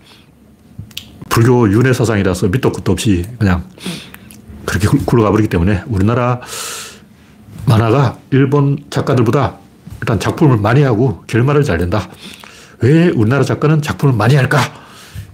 불교 1.28 1.70
윤회 1.70 1.92
사상이라서 1.92 2.48
밑도 2.48 2.72
끝도 2.72 2.94
없이 2.94 3.26
그냥 3.38 3.66
그렇게 4.64 4.88
굴러가 5.06 5.32
버리기 5.32 5.50
때문에 5.50 5.84
우리나라 5.88 6.40
만화가 7.66 8.20
일본 8.32 8.78
작가들보다 8.90 9.58
일단 10.00 10.18
작품을 10.18 10.56
많이 10.58 10.82
하고 10.82 11.26
결말을 11.28 11.64
잘 11.64 11.78
낸다. 11.78 12.10
왜 12.80 13.10
우리나라 13.10 13.44
작가는 13.44 13.82
작품을 13.82 14.16
많이 14.16 14.36
할까? 14.36 14.60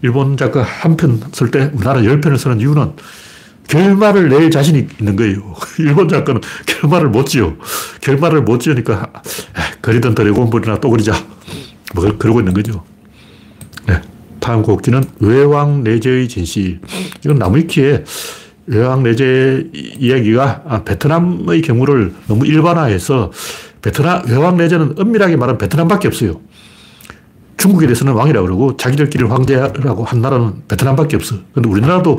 일본 0.01 0.37
작가 0.37 0.63
한 0.63 0.97
편 0.97 1.19
쓸 1.33 1.51
때 1.51 1.69
우리나라 1.71 2.03
열 2.03 2.19
편을 2.19 2.39
쓰는 2.39 2.59
이유는 2.61 2.93
결말을 3.71 4.27
낼 4.27 4.51
자신이 4.51 4.85
있는 4.99 5.15
거예요. 5.15 5.55
일본 5.79 6.09
작가는 6.09 6.41
결말을 6.65 7.09
못 7.09 7.25
지어. 7.25 7.55
결말을 8.01 8.41
못 8.41 8.59
지으니까 8.59 9.09
그리던 9.79 10.13
드래곤볼이나 10.13 10.79
또 10.81 10.89
그리자. 10.89 11.13
뭐 11.95 12.17
그러고 12.17 12.41
있는 12.41 12.53
거죠. 12.53 12.83
네. 13.87 14.01
다음 14.39 14.61
곡지는 14.61 15.03
외왕 15.19 15.83
내제의 15.83 16.27
진실. 16.27 16.79
이건 17.23 17.37
나무위키에 17.37 18.03
외왕 18.67 19.03
내제 19.03 19.69
이야기가 19.73 20.63
아, 20.67 20.83
베트남의 20.83 21.61
경우를 21.61 22.13
너무 22.27 22.45
일반화해서 22.45 23.31
베트남, 23.81 24.27
외왕 24.27 24.57
내제는 24.57 24.95
엄밀하게 24.99 25.37
말하면 25.37 25.57
베트남밖에 25.57 26.09
없어요. 26.09 26.41
중국에 27.61 27.85
대해서는 27.85 28.13
왕이라고 28.13 28.47
그러고 28.47 28.75
자기들끼리 28.75 29.23
황제라고 29.25 30.03
한 30.03 30.19
나라는 30.19 30.63
베트남밖에 30.67 31.15
없어. 31.15 31.35
근데 31.53 31.69
우리나라도 31.69 32.17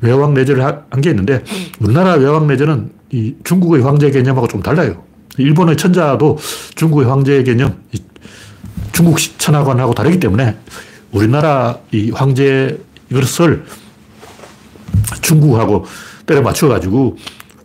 외왕 0.00 0.34
내제를 0.34 0.64
한 0.64 1.00
게 1.00 1.10
있는데 1.10 1.44
우리나라 1.78 2.14
외왕 2.14 2.48
내제는 2.48 2.90
이 3.12 3.36
중국의 3.44 3.82
황제 3.84 4.10
개념하고 4.10 4.48
좀 4.48 4.60
달라요. 4.62 5.04
일본의 5.38 5.76
천자도 5.76 6.38
중국의 6.74 7.06
황제 7.08 7.40
개념, 7.44 7.76
중국 8.90 9.18
천하관하고 9.38 9.94
다르기 9.94 10.18
때문에 10.18 10.56
우리나라 11.12 11.78
이 11.92 12.10
황제 12.10 12.76
이것을 13.12 13.64
중국하고 15.22 15.84
때려 16.26 16.42
맞춰가지고 16.42 17.16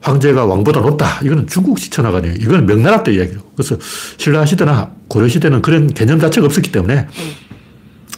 황제가 0.05 0.45
왕보다 0.45 0.81
높다. 0.81 1.19
이거는 1.23 1.47
중국식 1.47 1.91
천하관이에요. 1.91 2.35
이거는 2.35 2.67
명나라 2.67 3.01
때 3.03 3.11
이야기로. 3.15 3.41
그래서 3.55 3.75
신라 4.17 4.45
시대나 4.45 4.91
고려 5.07 5.27
시대는 5.27 5.63
그런 5.63 5.87
개념 5.87 6.19
자체가 6.19 6.45
없었기 6.45 6.71
때문에 6.71 7.07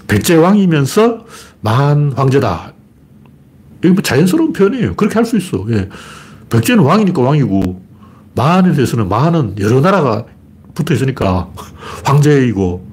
백제 0.07 0.35
왕이면서 0.35 1.25
만 1.61 2.11
황제다. 2.13 2.73
이거 3.85 3.93
뭐 3.93 4.03
자연스러운 4.03 4.51
표현이에요. 4.51 4.95
그렇게 4.95 5.15
할 5.15 5.23
수 5.25 5.37
있어. 5.37 5.65
예. 5.69 5.87
백제는 6.49 6.83
왕이니까 6.83 7.21
왕이고 7.21 7.81
만에 8.35 8.73
대해서는 8.73 9.07
만은 9.07 9.55
여러 9.59 9.79
나라가 9.79 10.25
붙어 10.73 10.93
있으니까 10.93 11.49
황제이고 12.03 12.85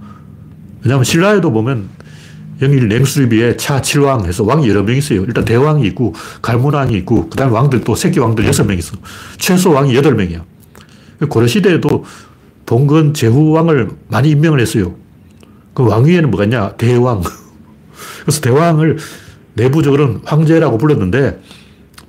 왜냐하면 0.83 1.05
신라에도 1.05 1.51
보면 1.51 1.89
영일 2.63 2.89
냉수리비에 2.89 3.57
차 3.57 3.81
7왕 3.81 4.27
해서 4.27 4.45
왕이 4.45 4.69
여러 4.69 4.83
명 4.83 4.97
있어요. 4.97 5.25
일단 5.25 5.45
대왕이 5.45 5.87
있고, 5.89 6.15
갈문왕이 6.43 6.95
있고, 6.99 7.29
그 7.29 7.37
다음 7.37 7.53
왕들 7.53 7.83
또 7.83 7.95
새끼 7.95 8.21
왕들 8.21 8.45
6명 8.45 8.79
있어. 8.79 8.97
최소 9.39 9.73
왕이 9.73 9.93
8명이야. 9.95 10.43
고려 11.29 11.47
시대에도 11.47 12.05
봉건 12.67 13.15
제후 13.15 13.51
왕을 13.51 13.91
많이 14.09 14.31
임명을 14.31 14.61
했어요. 14.61 14.95
그 15.75 15.85
왕위에는 15.87 16.31
뭐가 16.31 16.45
있냐? 16.45 16.73
대왕. 16.77 17.23
그래서 18.23 18.41
대왕을 18.41 18.99
내부적으로는 19.55 20.21
황제라고 20.25 20.79
불렀는데, 20.79 21.41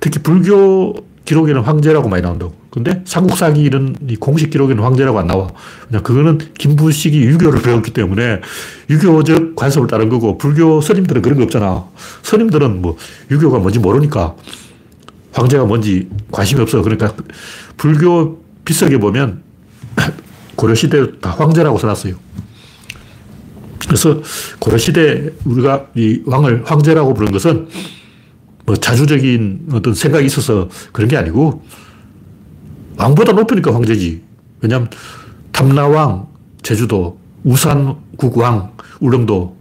특히 0.00 0.20
불교 0.22 0.94
기록에는 1.24 1.62
황제라고 1.62 2.08
많이 2.08 2.22
나온다고. 2.22 2.54
근데 2.76 3.00
삼국사기 3.06 3.62
이런 3.62 3.96
공식 4.20 4.50
기록에는 4.50 4.84
황제라고 4.84 5.18
안 5.18 5.26
나와. 5.26 5.48
그냥 5.88 6.02
그거는 6.02 6.38
김부식이 6.58 7.22
유교를 7.22 7.62
배웠기 7.62 7.90
때문에 7.90 8.42
유교적 8.90 9.56
관습을 9.56 9.86
따른 9.88 10.10
거고 10.10 10.36
불교 10.36 10.82
스님들은 10.82 11.22
그런 11.22 11.38
거 11.38 11.44
없잖아. 11.44 11.86
스님들은 12.22 12.82
뭐 12.82 12.98
유교가 13.30 13.60
뭔지 13.60 13.78
모르니까 13.78 14.36
황제가 15.32 15.64
뭔지 15.64 16.06
관심이 16.30 16.60
없어. 16.60 16.82
그러니까 16.82 17.14
불교 17.78 18.42
비석에 18.66 18.98
보면 18.98 19.42
고려시대 20.54 21.18
다 21.22 21.30
황제라고 21.30 21.78
써놨어요. 21.78 22.14
그래서 23.86 24.20
고려시대 24.58 25.30
우리가 25.46 25.86
이 25.94 26.20
왕을 26.26 26.64
황제라고 26.66 27.14
부른 27.14 27.32
것은 27.32 27.68
뭐 28.66 28.76
자주적인 28.76 29.68
어떤 29.72 29.94
생각이 29.94 30.26
있어서 30.26 30.68
그런 30.92 31.08
게 31.08 31.16
아니고 31.16 31.62
왕보다 32.96 33.32
높으니까 33.32 33.74
황제지. 33.74 34.22
왜냐하면 34.60 34.88
탐나왕, 35.52 36.26
제주도, 36.62 37.18
우산국왕, 37.44 38.72
울릉도, 39.00 39.56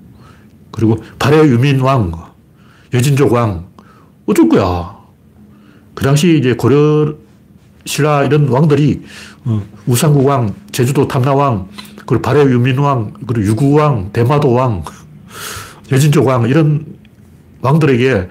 그리고 0.71 0.97
발해 1.19 1.37
유민왕, 1.37 2.11
여진족 2.93 3.31
왕, 3.31 3.65
어쩔 4.25 4.49
거야. 4.49 4.95
그 5.93 6.03
당시 6.03 6.37
이제 6.37 6.53
고려 6.53 7.13
신라 7.85 8.23
이런 8.23 8.47
왕들이 8.47 9.03
어, 9.45 9.61
우산국왕, 9.85 10.53
제주도 10.71 11.07
탐나왕, 11.07 11.69
그리고 12.05 12.21
발해 12.21 12.41
유민왕, 12.41 13.13
그리고 13.27 13.47
유구왕, 13.47 14.11
대마도왕, 14.11 14.83
여진족 15.91 16.25
왕 16.25 16.49
이런 16.49 16.85
왕들에게 17.61 18.27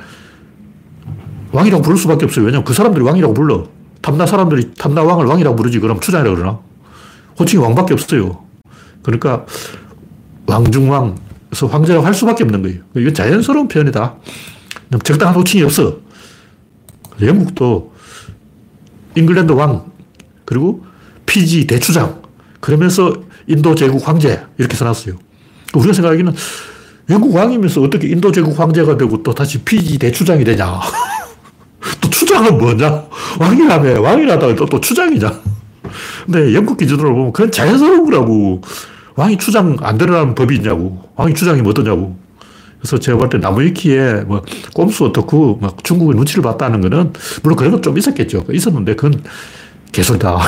왕이라고 1.52 1.82
부를 1.82 1.96
수밖에 1.96 2.24
없어요. 2.24 2.46
왜냐하면 2.46 2.64
그 2.64 2.74
사람들이 2.74 3.04
왕이라고 3.04 3.32
불러. 3.32 3.68
탐나 4.04 4.26
사람들이 4.26 4.74
탐나 4.74 5.02
왕을 5.02 5.24
왕이라고 5.24 5.56
부르지 5.56 5.80
그럼 5.80 5.98
추장이라고 5.98 6.36
그러나? 6.36 6.58
호칭이 7.40 7.62
왕밖에 7.62 7.94
없어요. 7.94 8.44
그러니까 9.02 9.46
왕중왕, 10.46 11.16
그래서 11.48 11.66
황제라고 11.66 12.04
할 12.04 12.12
수밖에 12.12 12.44
없는 12.44 12.60
거예요. 12.60 12.82
이건 12.96 13.14
자연스러운 13.14 13.66
표현이다. 13.66 14.16
적당한 15.02 15.34
호칭이 15.34 15.64
없어. 15.64 16.00
영국도 17.22 17.94
잉글랜드 19.14 19.52
왕, 19.52 19.90
그리고 20.44 20.84
피지 21.24 21.66
대추장, 21.66 22.20
그러면서 22.60 23.10
인도 23.46 23.74
제국 23.74 24.06
황제, 24.06 24.42
이렇게 24.58 24.76
써놨어요. 24.76 25.14
우리가 25.74 25.94
생각하기는 25.94 26.34
영국 27.08 27.34
왕이면서 27.34 27.80
어떻게 27.80 28.08
인도 28.08 28.30
제국 28.30 28.58
황제가 28.58 28.98
되고 28.98 29.22
또 29.22 29.32
다시 29.32 29.62
피지 29.62 29.98
대추장이 29.98 30.44
되냐. 30.44 30.78
또 32.34 32.42
추장은 32.42 32.58
뭐냐? 32.58 33.04
왕이라며. 33.38 34.00
왕이라다가 34.00 34.54
또, 34.56 34.66
또 34.66 34.80
추장이냐? 34.80 35.32
근데 36.26 36.54
영국 36.54 36.76
기준으로 36.76 37.14
보면 37.14 37.32
그건 37.32 37.50
자연스러운 37.52 38.04
거라고. 38.04 38.60
왕이 39.14 39.38
추장 39.38 39.76
안 39.80 39.96
되라는 39.96 40.34
법이 40.34 40.56
있냐고. 40.56 41.08
왕이 41.14 41.34
추장이면 41.34 41.70
어떠냐고. 41.70 42.18
그래서 42.80 42.98
제가 42.98 43.16
볼 43.18 43.28
때 43.30 43.38
나무위키에 43.38 44.24
뭐 44.26 44.42
꼼수 44.74 45.04
어떻고 45.06 45.58
막 45.62 45.82
중국의 45.84 46.16
눈치를 46.16 46.42
봤다는 46.42 46.80
거는 46.80 47.12
물론 47.42 47.56
그런 47.56 47.70
건좀 47.72 47.96
있었겠죠. 47.96 48.44
있었는데 48.52 48.96
그건 48.96 49.22
개소리다. 49.92 50.38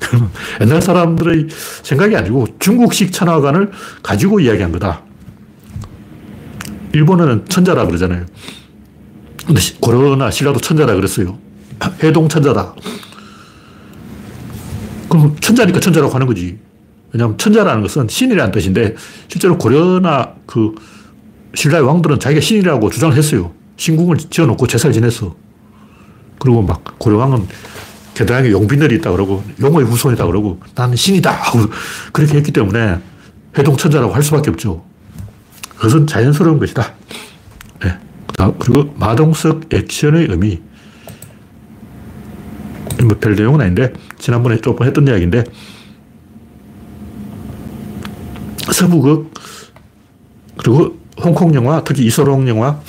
옛날 0.62 0.80
사람들의 0.80 1.48
생각이 1.82 2.16
아니고 2.16 2.46
중국식 2.58 3.12
천하관을 3.12 3.70
가지고 4.02 4.40
이야기한 4.40 4.72
거다. 4.72 5.02
일본어는 6.92 7.44
천자라 7.48 7.86
그러잖아요. 7.86 8.24
근데 9.46 9.60
고려나 9.80 10.30
신라도 10.30 10.60
천자라 10.60 10.94
그랬어요. 10.94 11.38
해동 12.02 12.28
천자다. 12.28 12.74
그럼 15.08 15.36
천자니까 15.40 15.80
천자라고 15.80 16.14
하는 16.14 16.26
거지. 16.26 16.58
왜냐하면 17.12 17.36
천자라는 17.38 17.82
것은 17.82 18.06
신이라는 18.08 18.52
뜻인데 18.52 18.94
실제로 19.28 19.58
고려나 19.58 20.34
그 20.46 20.74
신라의 21.54 21.84
왕들은 21.84 22.20
자기가 22.20 22.40
신이라고 22.40 22.90
주장을 22.90 23.16
했어요. 23.16 23.52
신궁을 23.76 24.18
지어놓고 24.18 24.66
제사를 24.66 24.92
지냈어. 24.92 25.34
그리고 26.38 26.62
막 26.62 26.98
고려왕은 26.98 27.48
게다가 28.14 28.48
용빈들이 28.48 28.96
있다 28.96 29.10
그러고 29.10 29.42
용의 29.60 29.84
후손이다 29.84 30.26
그러고 30.26 30.60
나는 30.74 30.94
신이다 30.96 31.30
하고 31.30 31.60
그렇게 32.12 32.36
했기 32.36 32.52
때문에 32.52 32.98
해동천자라고 33.58 34.14
할 34.14 34.22
수밖에 34.22 34.50
없죠. 34.50 34.84
그것은 35.76 36.06
자연스러운 36.06 36.58
것이다. 36.58 36.94
네. 38.46 38.54
그리고 38.58 38.94
마동석 38.98 39.72
액션의 39.72 40.28
의미. 40.30 40.60
뭐별 43.02 43.34
내용은 43.34 43.60
아닌데, 43.60 43.92
지난번에 44.18 44.60
조금 44.60 44.86
했던 44.86 45.06
이야기인데, 45.06 45.44
서부극, 48.72 49.32
그리고 50.58 50.98
홍콩 51.22 51.54
영화, 51.54 51.82
특히 51.84 52.04
이소룡 52.06 52.48
영화, 52.48 52.80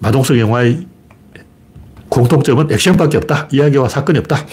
마동석 0.00 0.38
영화의 0.38 0.86
공통점은 2.08 2.70
액션밖에 2.70 3.16
없다. 3.18 3.48
이야기와 3.52 3.88
사건이 3.88 4.18
없다. 4.20 4.46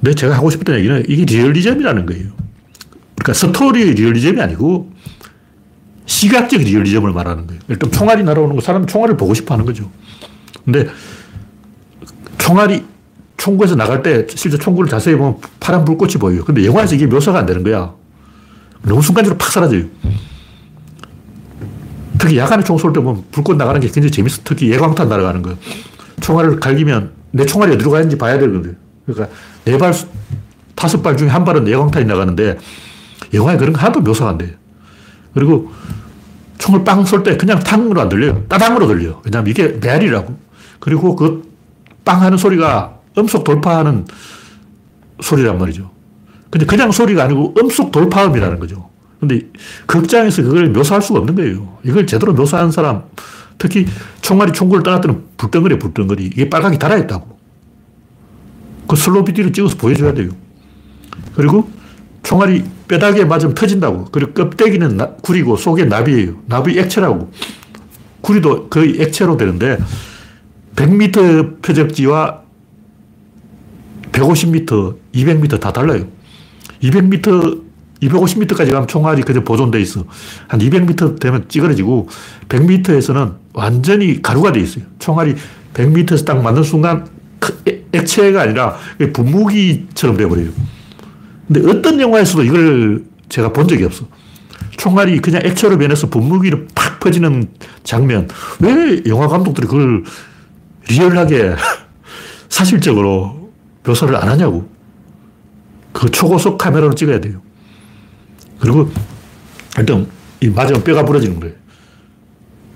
근데 0.00 0.14
제가 0.14 0.36
하고 0.36 0.50
싶었던 0.50 0.76
얘기는 0.76 1.04
이게 1.08 1.24
리얼리즘이라는 1.24 2.06
거예요. 2.06 2.28
그러니까 3.16 3.32
스토리의 3.34 3.94
리얼리즘이 3.94 4.40
아니고 4.40 4.90
시각적 6.10 6.60
리얼리즘을 6.62 7.12
말하는 7.12 7.46
거예요. 7.46 7.62
일단 7.68 7.90
총알이 7.92 8.24
날아오는 8.24 8.56
거 8.56 8.60
사람은 8.60 8.88
총알을 8.88 9.16
보고 9.16 9.32
싶어 9.32 9.54
하는 9.54 9.64
거죠. 9.64 9.88
근데 10.64 10.88
총알이 12.36 12.84
총구에서 13.36 13.76
나갈 13.76 14.02
때 14.02 14.26
실제 14.28 14.58
총구를 14.58 14.90
자세히 14.90 15.14
보면 15.14 15.36
파란 15.60 15.84
불꽃이 15.84 16.14
보여요. 16.14 16.44
근데 16.44 16.66
영화에서 16.66 16.96
이게 16.96 17.06
묘사가 17.06 17.38
안 17.38 17.46
되는 17.46 17.62
거야. 17.62 17.94
너무 18.82 19.00
순간적으로 19.00 19.38
팍 19.38 19.52
사라져요. 19.52 19.84
특히 22.18 22.36
야간에 22.36 22.64
총 22.64 22.76
쏠 22.76 22.92
때 22.92 23.00
보면 23.00 23.24
불꽃 23.30 23.56
나가는 23.56 23.80
게 23.80 23.86
굉장히 23.86 24.10
재밌어. 24.10 24.42
특히 24.42 24.68
예광탄 24.68 25.08
날아가는 25.08 25.42
거. 25.42 25.54
총알을 26.20 26.58
갈기면 26.58 27.12
내 27.30 27.46
총알이 27.46 27.74
어디로 27.74 27.88
가는지 27.92 28.18
봐야 28.18 28.36
되거든. 28.40 28.76
그러니까 29.06 29.28
네 29.64 29.78
발, 29.78 29.94
다섯 30.74 31.02
발 31.02 31.16
중에 31.16 31.28
한 31.28 31.44
발은 31.44 31.68
예광탄이 31.68 32.04
나가는데 32.04 32.58
영화에 33.32 33.56
그런 33.56 33.72
거 33.72 33.80
하나도 33.80 34.00
묘사가 34.00 34.30
안 34.30 34.38
돼요. 34.38 34.50
그리고 35.34 35.70
총을 36.60 36.84
빵 36.84 37.02
쏠 37.04 37.22
때 37.24 37.36
그냥 37.36 37.58
탕으로 37.58 38.00
안 38.00 38.08
들려요. 38.08 38.44
따당으로 38.48 38.86
들려요. 38.86 39.20
왜냐하면 39.24 39.50
이게 39.50 39.68
메아리라고. 39.80 40.36
그리고 40.78 41.16
그 41.16 41.50
빵 42.04 42.22
하는 42.22 42.38
소리가 42.38 42.98
음속 43.18 43.44
돌파하는 43.44 44.06
소리란 45.20 45.58
말이죠. 45.58 45.90
근데 46.48 46.66
그냥 46.66 46.90
소리가 46.90 47.24
아니고 47.24 47.54
음속 47.58 47.92
돌파음이라는 47.92 48.58
거죠. 48.58 48.88
근데 49.20 49.42
극장에서 49.86 50.42
그걸 50.42 50.70
묘사할 50.70 51.02
수가 51.02 51.20
없는 51.20 51.34
거예요. 51.34 51.78
이걸 51.84 52.06
제대로 52.06 52.32
묘사한 52.32 52.70
사람, 52.72 53.02
특히 53.58 53.86
총알이 54.22 54.52
총구를 54.52 54.82
떠날 54.82 55.00
때는 55.02 55.22
불덩어리 55.36 55.78
불덩어리. 55.78 56.24
이게 56.24 56.48
빨갛게 56.48 56.78
달아있다고. 56.78 57.38
그 58.88 58.96
슬로우 58.96 59.24
비디오를 59.24 59.52
찍어서 59.52 59.76
보여줘야 59.76 60.14
돼요. 60.14 60.30
그리고 61.36 61.70
총알이 62.22 62.64
뼈다귀에 62.90 63.24
맞으면 63.24 63.54
터진다고. 63.54 64.06
그리고 64.06 64.32
껍데기는 64.32 64.96
나, 64.96 65.10
구리고 65.22 65.56
속에 65.56 65.84
나비예요. 65.84 66.34
나비 66.46 66.76
액체라고. 66.76 67.30
구리도 68.20 68.68
거의 68.68 69.00
액체로 69.00 69.36
되는데 69.36 69.78
100m 70.74 71.62
표적지와 71.62 72.40
150m, 74.10 74.96
200m 75.14 75.60
다 75.60 75.72
달라요. 75.72 76.04
200m, 76.82 77.62
250m까지 78.02 78.72
가면 78.72 78.88
총알이 78.88 79.22
그저 79.22 79.44
보존돼 79.44 79.80
있어. 79.82 80.04
한 80.48 80.58
200m 80.58 81.20
되면 81.20 81.44
찌그러지고 81.48 82.08
100m에서는 82.48 83.36
완전히 83.52 84.20
가루가 84.20 84.50
돼 84.50 84.60
있어요. 84.60 84.84
총알이 84.98 85.36
100m에서 85.74 86.24
딱 86.26 86.42
맞는 86.42 86.64
순간 86.64 87.06
액체가 87.92 88.42
아니라 88.42 88.76
분무기처럼 89.12 90.16
돼버려요. 90.16 90.79
근데 91.52 91.68
어떤 91.68 92.00
영화에서도 92.00 92.44
이걸 92.44 93.04
제가 93.28 93.52
본 93.52 93.66
적이 93.66 93.84
없어. 93.84 94.06
총알이 94.76 95.18
그냥 95.18 95.42
액체로 95.44 95.78
변해서 95.78 96.08
분무기로 96.08 96.68
팍 96.76 97.00
퍼지는 97.00 97.48
장면. 97.82 98.28
왜 98.60 99.02
영화 99.08 99.26
감독들이 99.26 99.66
그걸 99.66 100.04
리얼하게 100.88 101.56
사실적으로 102.48 103.50
묘사를 103.84 104.14
안 104.14 104.28
하냐고. 104.28 104.70
그 105.92 106.08
초고속 106.08 106.56
카메라로 106.56 106.94
찍어야 106.94 107.20
돼요. 107.20 107.42
그리고 108.60 108.88
일단 109.76 110.06
이 110.40 110.48
맞으면 110.48 110.84
뼈가 110.84 111.04
부러지는 111.04 111.40
거예요. 111.40 111.56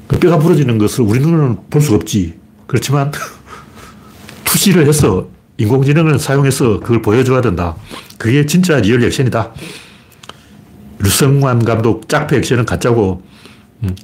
그 0.09 0.19
뼈가 0.19 0.37
부러지는 0.37 0.79
것을 0.79 1.05
우리 1.05 1.21
눈으로는 1.21 1.59
볼 1.71 1.81
수가 1.81 1.97
없지. 1.97 2.35
그렇지만 2.67 3.13
투시를 4.43 4.89
해서 4.89 5.29
인공지능을 5.57 6.19
사용해서 6.19 6.81
그걸 6.81 7.03
보여줘야 7.03 7.41
된다. 7.41 7.77
그게 8.19 8.45
진짜 8.47 8.79
real 8.79 9.03
액션이다. 9.05 9.53
류승완 10.99 11.65
감독 11.65 12.09
짝패 12.09 12.37
액션은 12.39 12.65
가짜고, 12.65 13.23
음, 13.83 13.95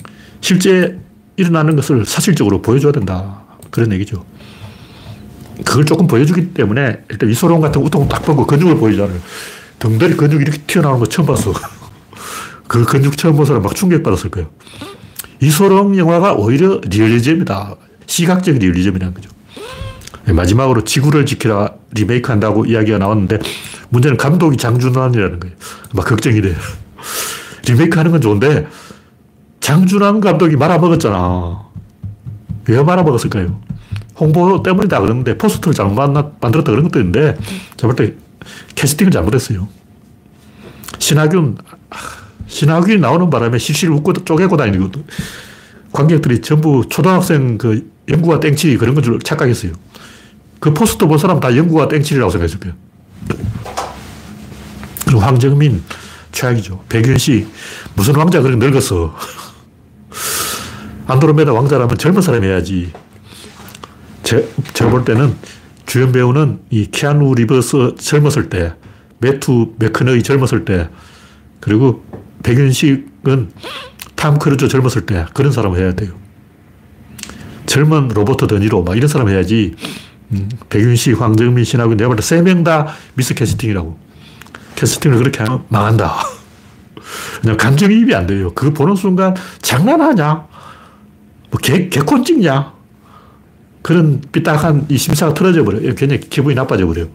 실제 0.40 0.98
일어나는 1.36 1.76
것을 1.76 2.04
사실적으로 2.04 2.62
보여줘야 2.62 2.92
된다. 2.92 3.42
그런 3.70 3.92
얘기죠. 3.92 4.24
그걸 5.64 5.84
조금 5.84 6.06
보여주기 6.06 6.52
때문에 6.54 7.00
일단 7.10 7.30
이소룡 7.30 7.60
같은 7.60 7.82
웃통 7.82 8.08
딱 8.08 8.22
보고 8.22 8.46
근육을 8.46 8.76
보이잖아요. 8.76 9.18
등다리 9.78 10.14
근육이 10.14 10.42
이렇게 10.42 10.58
튀어나오는 10.66 11.00
거 11.00 11.06
처음 11.06 11.26
봤어. 11.26 11.52
그 12.68 12.84
근육 12.84 13.16
처음 13.16 13.36
본 13.36 13.46
사람 13.46 13.62
막 13.62 13.74
충격받았을 13.74 14.30
거예요. 14.30 14.50
이소룡 15.40 15.96
영화가 15.96 16.34
오히려 16.34 16.80
리얼리즘이다. 16.84 17.76
시각적 18.06 18.58
리얼리즘이라는 18.58 19.14
거죠. 19.14 19.30
네, 20.26 20.32
마지막으로 20.32 20.84
지구를 20.84 21.26
지켜라 21.26 21.72
리메이크 21.92 22.30
한다고 22.30 22.66
이야기가 22.66 22.98
나왔는데 22.98 23.38
문제는 23.88 24.16
감독이 24.16 24.56
장준환이라는 24.56 25.40
거예요. 25.40 25.56
막 25.94 26.06
걱정이 26.06 26.40
돼요. 26.40 26.54
리메이크 27.66 27.96
하는 27.98 28.10
건 28.12 28.20
좋은데 28.20 28.66
장준환 29.60 30.20
감독이 30.20 30.56
말아먹었잖아. 30.56 31.62
왜 32.68 32.82
말아먹었을까요? 32.82 33.60
홍보 34.18 34.62
때문이다 34.62 35.00
그러는데 35.00 35.38
포스터를 35.38 35.74
잘못 35.74 35.94
만들었다 36.40 36.70
그런 36.70 36.84
것도 36.84 37.00
있는데 37.00 37.36
제가 37.76 37.92
볼때 37.94 38.14
캐스팅을 38.74 39.10
잘못했어요. 39.10 39.66
신하균, 40.98 41.56
신하균이 42.46 43.00
나오는 43.00 43.30
바람에 43.30 43.58
실실 43.58 43.90
웃고 43.90 44.12
쪼개고 44.12 44.56
다니고 44.56 44.90
관객들이 45.92 46.40
전부 46.40 46.84
초등학생 46.88 47.56
그 47.58 47.90
영구와 48.08 48.40
땡칠이 48.40 48.76
그런 48.76 48.94
건 48.94 49.02
줄 49.02 49.18
착각했어요. 49.20 49.72
그 50.60 50.74
포스터 50.74 51.08
본 51.08 51.18
사람 51.18 51.40
다 51.40 51.56
영구와 51.56 51.88
땡칠이라고 51.88 52.30
생각했을 52.30 52.60
거예요. 52.60 52.76
그리고 55.06 55.20
황정민, 55.20 55.82
최악이죠. 56.30 56.84
백윤식, 56.88 57.48
무슨 57.94 58.14
왕자 58.14 58.40
그렇게 58.40 58.64
늙었어. 58.64 59.16
안드로메다 61.08 61.52
왕자라면 61.52 61.98
젊은 61.98 62.22
사람이 62.22 62.46
해야지. 62.46 62.92
제, 64.22 64.48
제가 64.74 64.90
볼 64.90 65.04
때는 65.04 65.34
주연 65.86 66.12
배우는 66.12 66.60
이 66.70 66.86
키아누 66.86 67.34
리브스 67.34 67.94
젊었을 67.98 68.50
때, 68.50 68.74
매튜 69.18 69.74
맥커너히 69.78 70.22
젊었을 70.22 70.64
때, 70.64 70.88
그리고 71.58 72.04
백윤식은 72.42 73.50
탐 74.14 74.38
크루즈 74.38 74.68
젊었을 74.68 75.06
때 75.06 75.26
그런 75.34 75.50
사람을 75.50 75.78
해야 75.78 75.94
돼요. 75.94 76.12
젊은 77.66 78.08
로버트 78.08 78.46
드니로 78.46 78.82
막 78.82 78.96
이런 78.96 79.08
사람 79.08 79.28
해야지 79.28 79.74
음, 79.78 80.09
백윤식, 80.68 81.20
황정민, 81.20 81.64
신하균 81.64 81.94
내가 81.94 82.08
볼때 82.08 82.22
세 82.22 82.42
명 82.42 82.62
다 82.64 82.88
미스 83.14 83.34
캐스팅이라고. 83.34 83.98
캐스팅을 84.76 85.18
그렇게 85.18 85.42
하면 85.42 85.64
망한다. 85.68 86.14
그냥 87.42 87.56
감정이입이 87.56 88.14
안 88.14 88.26
돼요. 88.26 88.52
그거 88.54 88.72
보는 88.72 88.94
순간 88.96 89.34
장난하냐? 89.60 90.46
뭐 91.50 91.58
개, 91.60 91.88
개콘 91.88 92.24
찍냐? 92.24 92.72
그런 93.82 94.20
삐딱한 94.30 94.86
이 94.88 94.96
심사가 94.98 95.34
틀어져 95.34 95.64
버려요. 95.64 95.94
굉장히 95.94 96.20
기분이 96.20 96.54
나빠져 96.54 96.86
버려요. 96.86 97.08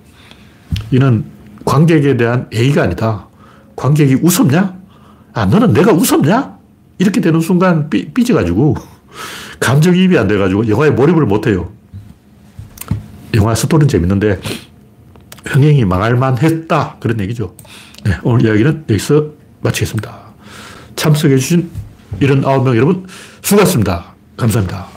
이는 0.91 1.23
관객에 1.63 2.17
대한 2.17 2.47
예의가 2.51 2.83
아니다. 2.83 3.27
관객이 3.75 4.15
웃었냐? 4.15 4.75
아, 5.33 5.45
너는 5.45 5.73
내가 5.73 5.91
웃었냐? 5.93 6.55
이렇게 6.97 7.21
되는 7.21 7.39
순간 7.39 7.89
삐, 7.89 8.11
삐져가지고 8.13 8.75
감정이입이 9.59 10.17
안 10.17 10.27
돼가지고 10.27 10.67
영화에 10.67 10.89
몰입을 10.91 11.25
못해요. 11.25 11.69
영화 13.35 13.53
스토리는 13.55 13.87
재밌는데 13.87 14.39
흥행이 15.45 15.85
망할만 15.85 16.39
했다. 16.39 16.97
그런 16.99 17.19
얘기죠. 17.21 17.55
네, 18.03 18.17
오늘 18.23 18.45
이야기는 18.45 18.85
여기서 18.89 19.31
마치겠습니다. 19.61 20.17
참석해주신 20.95 21.69
79명 22.19 22.75
여러분 22.75 23.05
수고하셨습니다. 23.41 24.15
감사합니다. 24.37 24.87